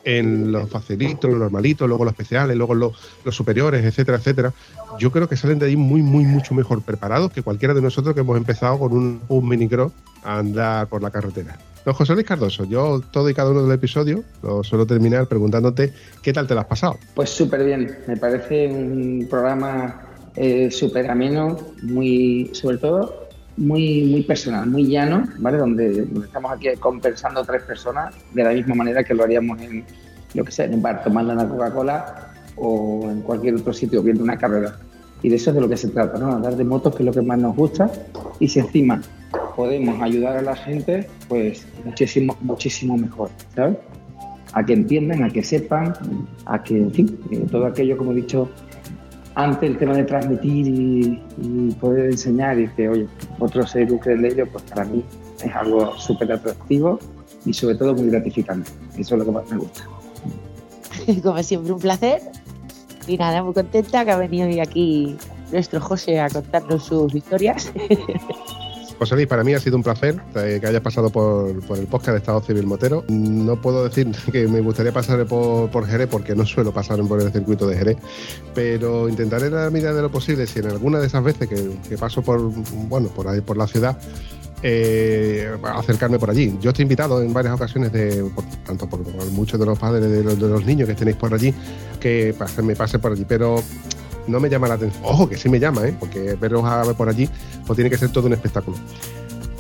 [0.05, 2.93] en los facilitos, los normalitos, luego los especiales, luego los,
[3.31, 4.53] superiores, etcétera, etcétera,
[4.99, 8.15] yo creo que salen de ahí muy, muy, mucho mejor preparados que cualquiera de nosotros
[8.15, 11.59] que hemos empezado con un, un minicross a andar por la carretera.
[11.85, 15.93] Don José Luis Cardoso, yo todo y cada uno del episodio lo suelo terminar preguntándote
[16.23, 16.99] qué tal te lo has pasado.
[17.15, 20.01] Pues súper bien, me parece un programa
[20.35, 23.24] eh, súper ameno, muy, sobre todo
[23.57, 25.59] muy, muy personal, muy llano, ¿vale?
[25.59, 29.85] Donde, estamos aquí compensando tres personas de la misma manera que lo haríamos en,
[30.35, 34.25] lo que sea, en un bar tomando una Coca-Cola o en cualquier otro sitio viendo
[34.25, 34.77] una carrera.
[35.23, 36.33] Y de eso es de lo que se trata, ¿no?
[36.33, 37.91] Hablar de motos, que es lo que más nos gusta.
[38.41, 39.01] Y si encima
[39.57, 43.79] podemos ayudar a la gente, pues muchísimo, muchísimo mejor, ¿sabes?
[44.53, 45.95] A que entiendan, a que sepan,
[46.45, 47.19] a que, en fin,
[47.51, 48.51] todo aquello, como he dicho,
[49.35, 53.07] antes el tema de transmitir y, poder enseñar y que, oye,
[53.39, 55.05] otros se eduquen de ello, pues para mí
[55.45, 56.99] es algo súper atractivo
[57.45, 58.71] y sobre todo muy gratificante.
[58.97, 59.85] Eso es lo que más me gusta.
[61.23, 62.23] Como siempre, un placer.
[63.07, 65.17] Y nada, muy contenta que ha venido hoy aquí
[65.53, 67.73] nuestro José a contarnos sus historias.
[68.99, 71.87] José Luis, para mí ha sido un placer eh, que hayas pasado por, por, el
[71.87, 73.05] podcast de Estado Civil Motero.
[73.09, 77.21] No puedo decir que me gustaría pasar por, por, Jerez porque no suelo pasar por
[77.21, 77.97] el circuito de Jerez,
[78.55, 81.97] pero intentaré en la medida de lo posible, si en alguna de esas veces que,
[81.97, 82.41] paso por,
[82.89, 83.99] bueno, por, ahí, por la ciudad,
[84.63, 86.57] eh, acercarme por allí.
[86.61, 88.25] Yo estoy invitado en varias ocasiones, de,
[88.65, 89.01] tanto por,
[89.33, 91.53] muchos de los padres de los, de los, niños que tenéis por allí,
[92.01, 93.63] que me pase por allí, pero
[94.27, 95.03] no me llama la atención.
[95.05, 95.95] Ojo, que sí me llama, ¿eh?
[95.99, 97.29] porque veros a ver por allí,
[97.67, 98.77] pues tiene que ser todo un espectáculo.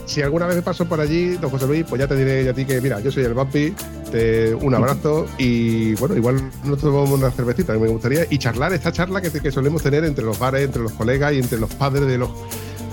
[0.06, 2.52] Si alguna vez me paso por allí, don José Luis, pues ya te diré a
[2.52, 3.74] ti que, mira, yo soy el Bampi,
[4.10, 8.92] te, un abrazo y, bueno, igual nos tomamos una cervecita, me gustaría, y charlar esta
[8.92, 12.06] charla que, que solemos tener entre los bares, entre los colegas y entre los padres
[12.06, 12.30] de, los,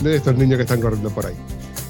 [0.01, 1.35] de estos niños que están corriendo por ahí.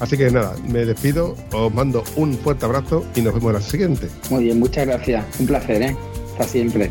[0.00, 3.60] Así que nada, me despido, os mando un fuerte abrazo y nos vemos en la
[3.60, 4.08] siguiente.
[4.30, 5.24] Muy bien, muchas gracias.
[5.38, 5.96] Un placer, ¿eh?
[6.32, 6.90] Hasta siempre.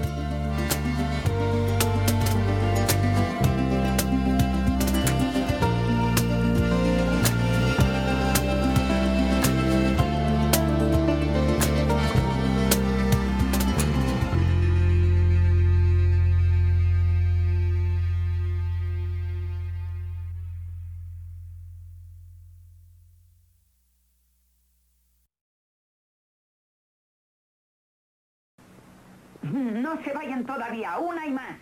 [29.91, 31.59] No se vayan todavía, una y más.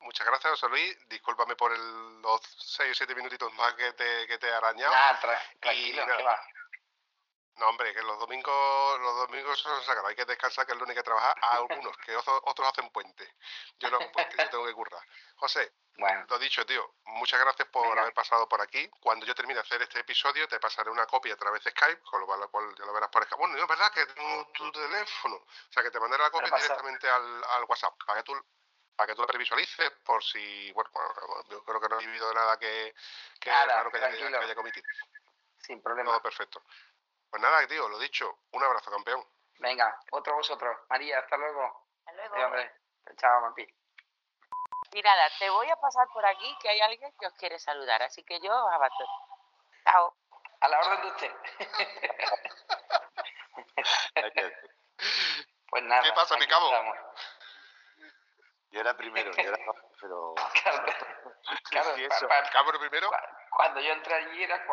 [0.00, 1.08] Muchas gracias, José Luis.
[1.10, 4.90] Discúlpame por el, los 6 o 7 minutitos más que te, que te he arañado.
[4.90, 6.40] Nah, tra tranquilo, ¿qué va?
[7.58, 10.10] No, hombre, que los domingos, los domingos son sagrados.
[10.10, 11.36] Hay que descansar, que es el lunes que trabajar.
[11.42, 13.34] A algunos, que otros hacen puente.
[13.78, 15.02] Yo no hago puente, yo tengo que currar.
[15.36, 16.24] José, bueno.
[16.28, 18.02] lo dicho, tío, muchas gracias por Venga.
[18.02, 18.88] haber pasado por aquí.
[19.00, 22.02] Cuando yo termine de hacer este episodio, te pasaré una copia a través de Skype,
[22.02, 23.38] con lo cual ya lo verás por Skype.
[23.38, 25.36] Bueno, no es verdad que tengo tu teléfono.
[25.36, 28.40] O sea, que te mandaré la copia directamente al, al WhatsApp, para que tú
[28.98, 32.34] para que tú la previsualices por si, bueno, bueno, yo creo que no he vivido
[32.34, 32.92] nada que,
[33.38, 34.84] que Nada, raro que haya, que haya cometido.
[35.60, 36.10] Sin problema.
[36.10, 36.62] Todo perfecto.
[37.30, 39.24] Pues nada, tío, lo dicho, un abrazo, campeón.
[39.58, 40.76] Venga, otro vosotros.
[40.88, 41.86] María, hasta luego.
[42.06, 42.36] Hasta luego.
[42.36, 42.72] Sí, hombre.
[43.16, 43.66] Chao, Mampi.
[44.92, 48.02] Y nada, te voy a pasar por aquí que hay alguien que os quiere saludar,
[48.02, 49.10] así que yo os abandono.
[49.84, 50.16] Chao.
[50.60, 51.32] A la orden de usted.
[55.70, 56.02] pues nada.
[56.02, 56.66] ¿Qué pasa, mi cabo?
[56.66, 56.96] estamos.
[58.70, 59.58] Yo era primero, yo era
[60.00, 60.84] pero Claro,
[61.70, 62.28] claro, Sí, pa- eso.
[62.28, 63.08] pa- Cabro primero.
[63.10, 64.64] cua- cuando yo entré allí era,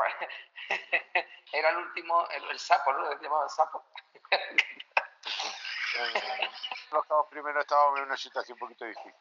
[1.53, 3.09] era el último, el, el sapo, ¿no?
[3.09, 3.83] Le llamaban sapo.
[4.31, 4.55] eh,
[6.91, 9.13] los cabos primero estábamos en una situación un poquito difícil.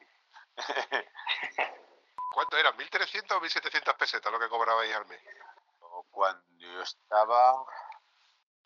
[2.33, 2.77] ¿Cuánto eran?
[2.77, 5.21] ¿1.300 o 1.700 pesetas lo que cobrabais al mes?
[6.11, 7.65] Cuando yo estaba,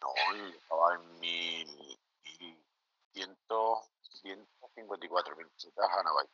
[0.01, 1.99] no, yo estaba en mil,
[2.41, 2.65] mil
[3.13, 3.83] ciento,
[4.23, 6.29] ciento cincuenta y cuatro mil pesetas a Navaja.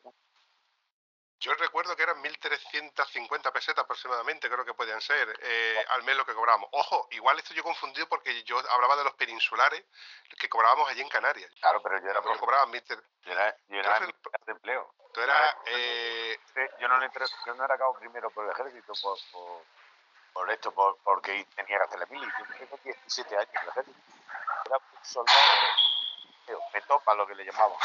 [1.44, 6.24] Yo recuerdo que eran 1.350 pesetas aproximadamente, creo que podían ser, eh, al mes lo
[6.24, 6.70] que cobrábamos.
[6.72, 9.84] Ojo, igual esto yo confundido porque yo hablaba de los peninsulares
[10.38, 11.50] que cobrábamos allí en Canarias.
[11.60, 13.02] Claro, pero yo era, Porque cobraban 1.300.
[13.24, 14.94] yo era, yo era de empleo.
[15.12, 15.54] Tú eras...
[15.66, 16.40] Eh,
[16.80, 19.62] Yo no, entré- yo no era cabo primero por el ejército, por, por,
[20.32, 22.26] por esto, por, porque tenía que hacer la mili.
[22.38, 23.98] Yo tengo 17 años en el ejército.
[24.64, 25.38] Era un soldado,
[26.72, 27.76] me topa lo que le llamaban.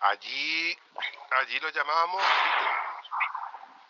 [0.00, 0.78] Allí,
[1.30, 2.22] allí lo llamábamos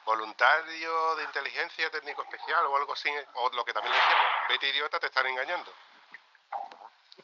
[0.04, 4.68] voluntario de inteligencia técnico especial o algo así, o lo que también le decíamos, vete
[4.68, 5.72] idiota, te están engañando.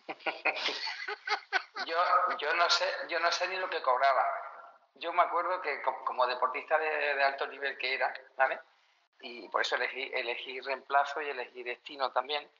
[1.87, 1.97] Yo,
[2.39, 4.25] yo no sé, yo no sé ni lo que cobraba.
[4.95, 8.59] Yo me acuerdo que co- como deportista de, de alto nivel que era, ¿vale?
[9.21, 12.51] Y por eso elegí, elegí reemplazo y elegí destino también.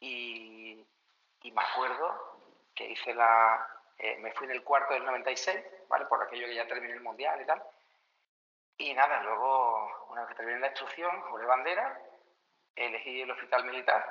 [0.00, 0.84] Y,
[1.42, 2.38] y me acuerdo
[2.74, 6.06] que hice la, eh, me fui en el cuarto del 96, ¿vale?
[6.06, 7.62] Por aquello que ya terminé el mundial y tal.
[8.78, 12.00] Y nada, luego, una vez que terminé la instrucción, juré bandera,
[12.74, 14.02] elegí el hospital militar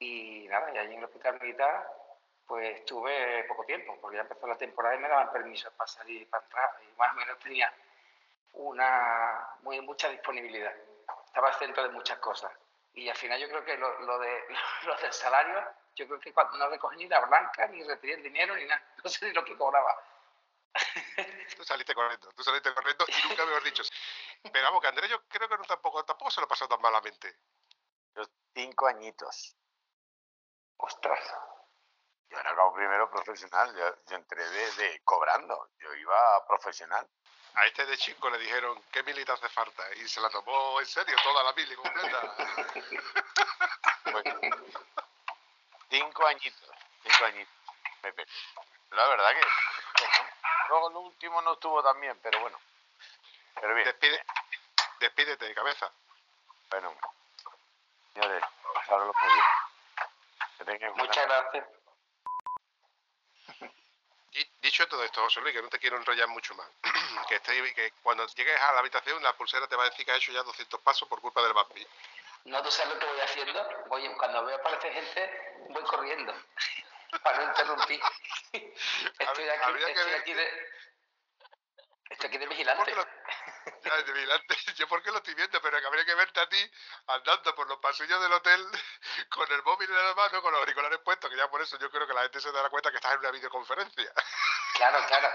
[0.00, 1.88] y nada, y allí en el hospital militar
[2.44, 6.28] pues estuve poco tiempo, porque ya empezó la temporada y me daban permiso para salir
[6.28, 7.72] para entrar, y más o menos tenía
[8.54, 10.74] una muy mucha disponibilidad.
[11.26, 12.52] Estaba al centro de muchas cosas.
[12.94, 14.44] Y al final yo creo que lo, lo de,
[14.86, 15.64] lo del salario,
[15.94, 18.82] yo creo que cuando no recogí ni la blanca, ni retiré el dinero, ni nada.
[19.04, 19.96] No sé ni lo que cobraba.
[21.56, 23.82] Tú saliste correcto, tú saliste correcto y nunca me has dicho.
[24.50, 27.36] Pero vamos, que Andrés yo creo que no tampoco, tampoco se lo pasó tan malamente.
[28.14, 28.22] Yo
[28.54, 29.54] cinco añitos.
[30.78, 31.20] Ostras.
[32.30, 37.06] Yo no acabo primero profesional, yo, yo entré de, de cobrando, yo iba a profesional.
[37.54, 39.84] A este de chico le dijeron, ¿qué mili te hace falta?
[39.96, 42.36] Y se la tomó en serio, toda la mili completa.
[44.04, 44.24] Pues,
[45.92, 46.70] cinco añitos,
[47.02, 47.54] cinco añitos.
[48.02, 48.30] me pegué.
[48.90, 49.46] La verdad que.
[50.68, 52.58] Luego el último no estuvo tan bien, pero bueno.
[53.60, 54.24] Pero bien, Despide,
[55.00, 55.92] despídete de cabeza.
[56.70, 56.96] bueno.
[58.14, 58.42] Señores,
[58.74, 59.46] pasadlo muy bien.
[60.58, 61.66] Que tengáis buena Muchas gracias.
[64.62, 66.66] Dicho todo esto, José Luis, que no te quiero enrollar mucho más,
[67.28, 67.40] que,
[67.74, 70.32] que cuando llegues a la habitación la pulsera te va a decir que ha hecho
[70.32, 71.86] ya 200 pasos por culpa del vampi.
[72.44, 73.84] No, tú sabes lo que voy haciendo.
[73.88, 76.34] Voy, cuando veo aparecer gente, voy corriendo.
[77.22, 78.00] para no interrumpir.
[78.52, 80.68] Estoy aquí, que estoy aquí de.
[82.10, 82.94] Estoy aquí de ¿Por vigilante.
[82.94, 83.06] lo-
[83.84, 84.56] Ya, de vigilante.
[84.76, 86.70] Yo porque lo estoy viendo, pero que habría que verte a ti
[87.06, 88.66] andando por los pasillos del hotel
[89.30, 91.90] con el móvil en la mano, con los auriculares puestos, que ya por eso yo
[91.90, 94.12] creo que la gente se dará cuenta que estás en una videoconferencia.
[94.74, 95.28] Claro, claro.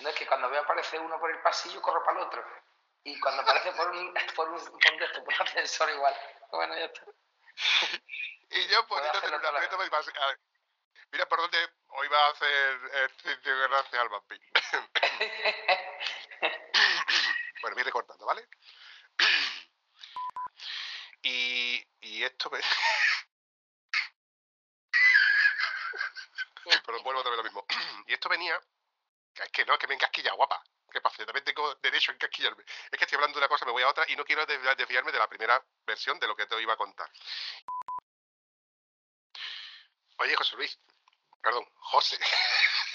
[0.00, 2.44] No es que cuando veo aparecer uno por el pasillo, corro para el otro.
[3.04, 6.14] Y cuando aparece por un, por un, por de esto, por un ascensor igual.
[6.50, 7.02] Bueno, ya está.
[8.54, 10.38] Y yo poniéndote en un aprieto, me a-
[11.10, 14.36] mira por dónde hoy va a hacer ejercicio gracias al vampi.
[17.62, 18.46] bueno, me iré cortando, ¿vale?
[21.22, 22.58] Y, y esto me...
[26.84, 27.64] Pero vuelvo otra vez lo mismo.
[28.06, 28.60] Y esto venía...
[29.36, 30.62] Es que no, es que me encasquilla, guapa.
[30.92, 31.24] ¿Qué pasa?
[31.24, 32.64] También tengo derecho a encasquillarme.
[32.90, 34.76] Es que estoy hablando de una cosa, me voy a otra y no quiero desvi-
[34.76, 37.10] desviarme de la primera versión de lo que te iba a contar.
[40.18, 40.78] Oye, José Luis.
[41.42, 42.18] Perdón, José.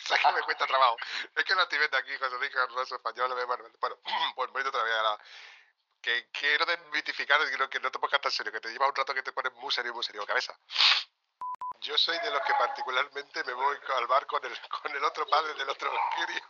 [0.10, 0.95] Es que me cuesta trabajo.
[1.36, 3.36] Es que no estoy viendo aquí, José Luis Carlos Español.
[3.36, 3.98] me- Bueno, bueno,
[4.54, 5.20] pues otra vez a la...
[6.02, 8.95] Que quiero desmitificar que no, que no te pongas tan serio, que te lleva un
[8.95, 10.58] rato que te pones muy serio, muy serio, cabeza.
[11.82, 15.28] Yo soy de los que particularmente me voy al bar con el, con el otro
[15.28, 16.41] padre del otro crío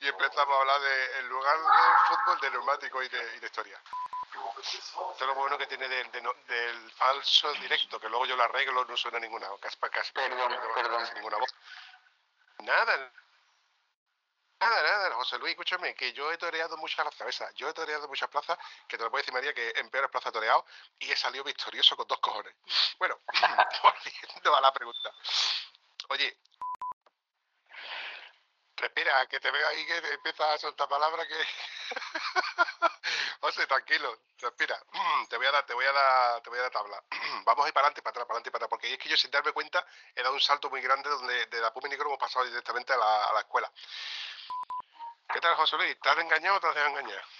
[0.00, 3.46] y empezamos a hablar de, en lugar de fútbol, de neumático y de, y de
[3.46, 3.80] historia.
[4.62, 8.36] Esto es lo bueno que tiene del, de no- del falso directo, que luego yo
[8.36, 11.08] lo arreglo, no suena ninguna caspa, caspa, Perdón, no perdón.
[11.14, 11.54] ninguna voz.
[12.60, 13.12] Nada,
[14.62, 18.06] nada, nada, José Luis, escúchame, que yo he toreado muchas las cabezas, yo he toreado
[18.08, 20.64] muchas plazas, que te lo puede decir María, que en peores plazas he toreado,
[20.98, 22.54] y he salido victorioso con dos cojones.
[22.98, 23.20] Bueno,
[23.82, 25.10] volviendo a la pregunta.
[26.10, 26.38] Oye,
[28.76, 31.46] respira, que te veo ahí que empiezas a soltar palabras que...
[33.40, 34.80] José, tranquilo, respira.
[35.28, 37.02] Te voy a dar, te voy a dar, te voy a dar tabla.
[37.44, 39.16] Vamos a ir para adelante, para atrás, para adelante, para atrás, porque es que yo
[39.16, 39.84] sin darme cuenta
[40.14, 42.96] he dado un salto muy grande donde de la Puma Negro hemos pasado directamente a
[42.98, 43.72] la escuela.
[45.32, 45.98] ¿Qué tal, José Luis?
[46.00, 47.22] ¿Te has engañado o te has dejado engañar?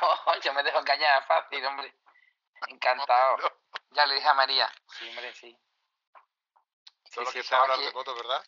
[0.00, 1.94] No, yo me dejo engañar fácil, hombre.
[2.68, 3.36] Encantado.
[3.36, 3.52] No,
[3.90, 4.72] Ya le dije a María.
[4.98, 5.58] Sí, hombre, sí.
[7.12, 7.54] solo sí, que sí,
[7.84, 8.42] de voto, ¿verdad?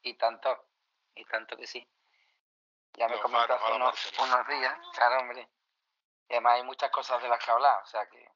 [0.00, 0.64] Y tanto.
[1.14, 1.86] Y tanto que sí.
[2.94, 4.78] Ya me No, comentó hace unos, días.
[4.94, 5.46] Claro, hombre.
[6.28, 7.82] Y además hay muchas cosas de las que hablar.
[7.82, 8.26] O sea que,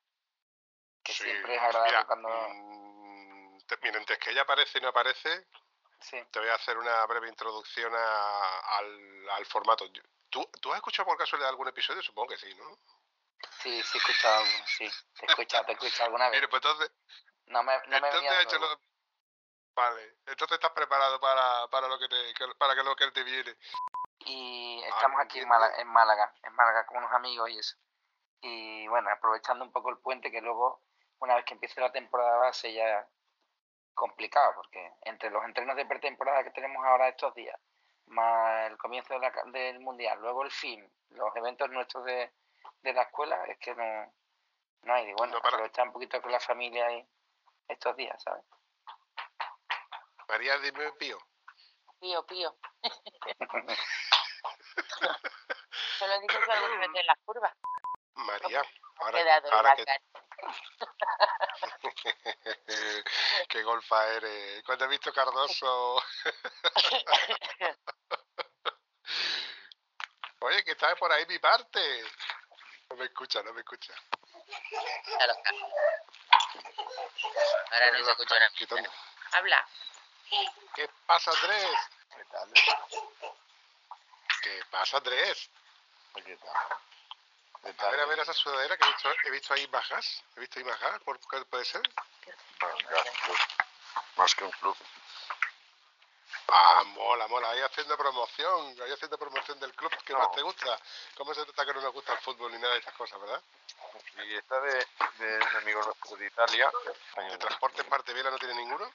[1.03, 2.29] que Sí, siempre es agradable mira, cuando...
[2.29, 5.47] mm, te- mientras que ella aparece y no aparece,
[6.03, 6.23] Sí.
[6.31, 9.85] te voy a hacer una breve introducción a- al, al formato.
[10.29, 12.03] ¿Tú, ¿Tú has escuchado por casualidad algún episodio?
[12.03, 12.79] Supongo que sí, ¿no?
[13.61, 14.89] Sí, sí he escuchado alguno, sí.
[15.19, 16.37] Te he escuchado, te he escuchado alguna vez.
[16.39, 16.91] Mire, pues entonces,
[17.47, 18.81] No me, no entonces hecho lo-
[19.75, 23.57] Vale, entonces estás preparado para, para lo que te, para que lo que te viene.
[24.27, 25.49] Y estamos aquí en.
[25.49, 27.77] Málaga, en Málaga, en Málaga con unos amigos y eso.
[28.43, 30.83] Y bueno, aprovechando un poco el puente que luego,
[31.21, 33.09] una vez que empiece la temporada, ser ya
[33.95, 37.59] complicado, porque entre los entrenos de pretemporada que tenemos ahora estos días,
[38.07, 42.33] más el comienzo de la ca- del Mundial, luego el fin, los eventos nuestros de,
[42.83, 44.13] de la escuela, es que no,
[44.83, 45.09] no hay.
[45.09, 47.07] Y bueno, No aprovechar un poquito con la familia y
[47.69, 48.45] estos días, ¿sabes?
[50.29, 51.19] María, dime pío.
[52.01, 52.57] Pío, pío.
[55.99, 57.55] Solo digo que vez en las curvas.
[58.15, 58.63] María,
[58.97, 59.85] ahora, ahora que...
[63.49, 64.63] Qué golfa eres.
[64.65, 66.03] Cuando he visto Cardoso...
[70.41, 72.05] Oye, que está por ahí mi parte.
[72.91, 73.95] No me escucha, no me escucha.
[75.27, 75.51] Loca.
[77.71, 78.51] Ahora no se escucha nada.
[79.33, 79.67] Habla.
[80.75, 81.71] ¿Qué pasa, Andrés?
[82.17, 82.53] ¿Qué tal?
[84.43, 85.51] ¿Qué pasa, Andrés?
[86.15, 86.92] ¿Qué tal?
[87.63, 90.23] ¿Qué A ver, a ver esa sudadera que he visto, he visto ahí bajas.
[90.37, 91.83] He visto ahí bajas, ¿por qué puede ser?
[94.17, 94.77] Más que un club.
[96.49, 97.51] Ah, mola, mola.
[97.51, 100.31] Ahí haciendo promoción, ahí haciendo promoción del club que más No.
[100.33, 100.79] te gusta.
[101.17, 103.43] ¿Cómo se trata que no nos gusta el fútbol ni nada de esas cosas, verdad?
[104.17, 104.87] Y esta de,
[105.19, 106.71] de un amigo nuestro de Italia.
[107.17, 108.93] ¿De transportes parte Vela no tiene ninguno?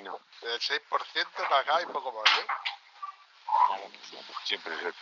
[0.00, 2.62] No, El 6% más gas y poco más, ¿no?
[4.44, 4.94] siempre es el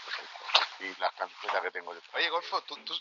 [0.81, 2.01] Y las camisetas que tengo yo.
[2.15, 2.95] Oye, Golfo, ¿tú, tú,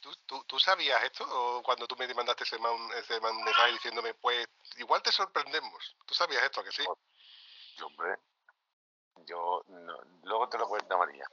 [0.00, 1.24] tú, tú, tú sabías esto?
[1.28, 5.96] ¿O cuando tú me mandaste ese, man- ese man- mensaje diciéndome, pues igual te sorprendemos?
[6.06, 6.84] ¿Tú sabías esto, a que sí?
[7.76, 8.16] Sí, hombre.
[9.26, 11.26] Yo, no, luego te lo cuento, María.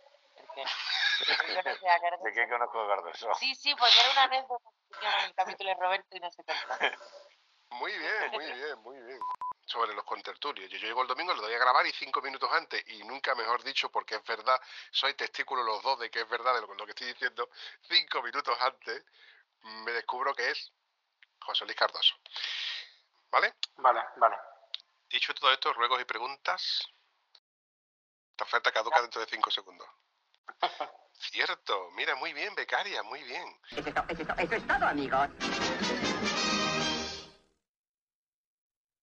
[0.55, 3.33] Yo ¿De qué conozco a Cardoso?
[3.35, 4.69] Sí, sí, porque era una anécdota
[4.99, 6.61] que en el capítulo de Roberto y no se contó.
[7.69, 9.19] Muy bien, muy bien, muy bien.
[9.73, 10.69] Sobre los contertulios.
[10.69, 13.33] Yo, yo llego el domingo, lo doy a grabar y cinco minutos antes, y nunca
[13.33, 14.61] mejor dicho, porque es verdad,
[14.91, 17.49] soy testículo los dos de que es verdad de lo, lo que estoy diciendo,
[17.89, 19.03] cinco minutos antes
[19.63, 20.71] me descubro que es
[21.41, 22.13] José Luis Cardoso.
[23.31, 23.55] ¿Vale?
[23.77, 24.37] Vale, vale.
[25.09, 26.87] Dicho todo esto, ruegos y preguntas.
[28.31, 29.87] Esta oferta caduca dentro de cinco segundos.
[31.13, 33.59] Cierto, mira, muy bien, becaria, muy bien.
[33.71, 33.87] Eso es
[34.19, 35.29] eso eso es todo, amigos.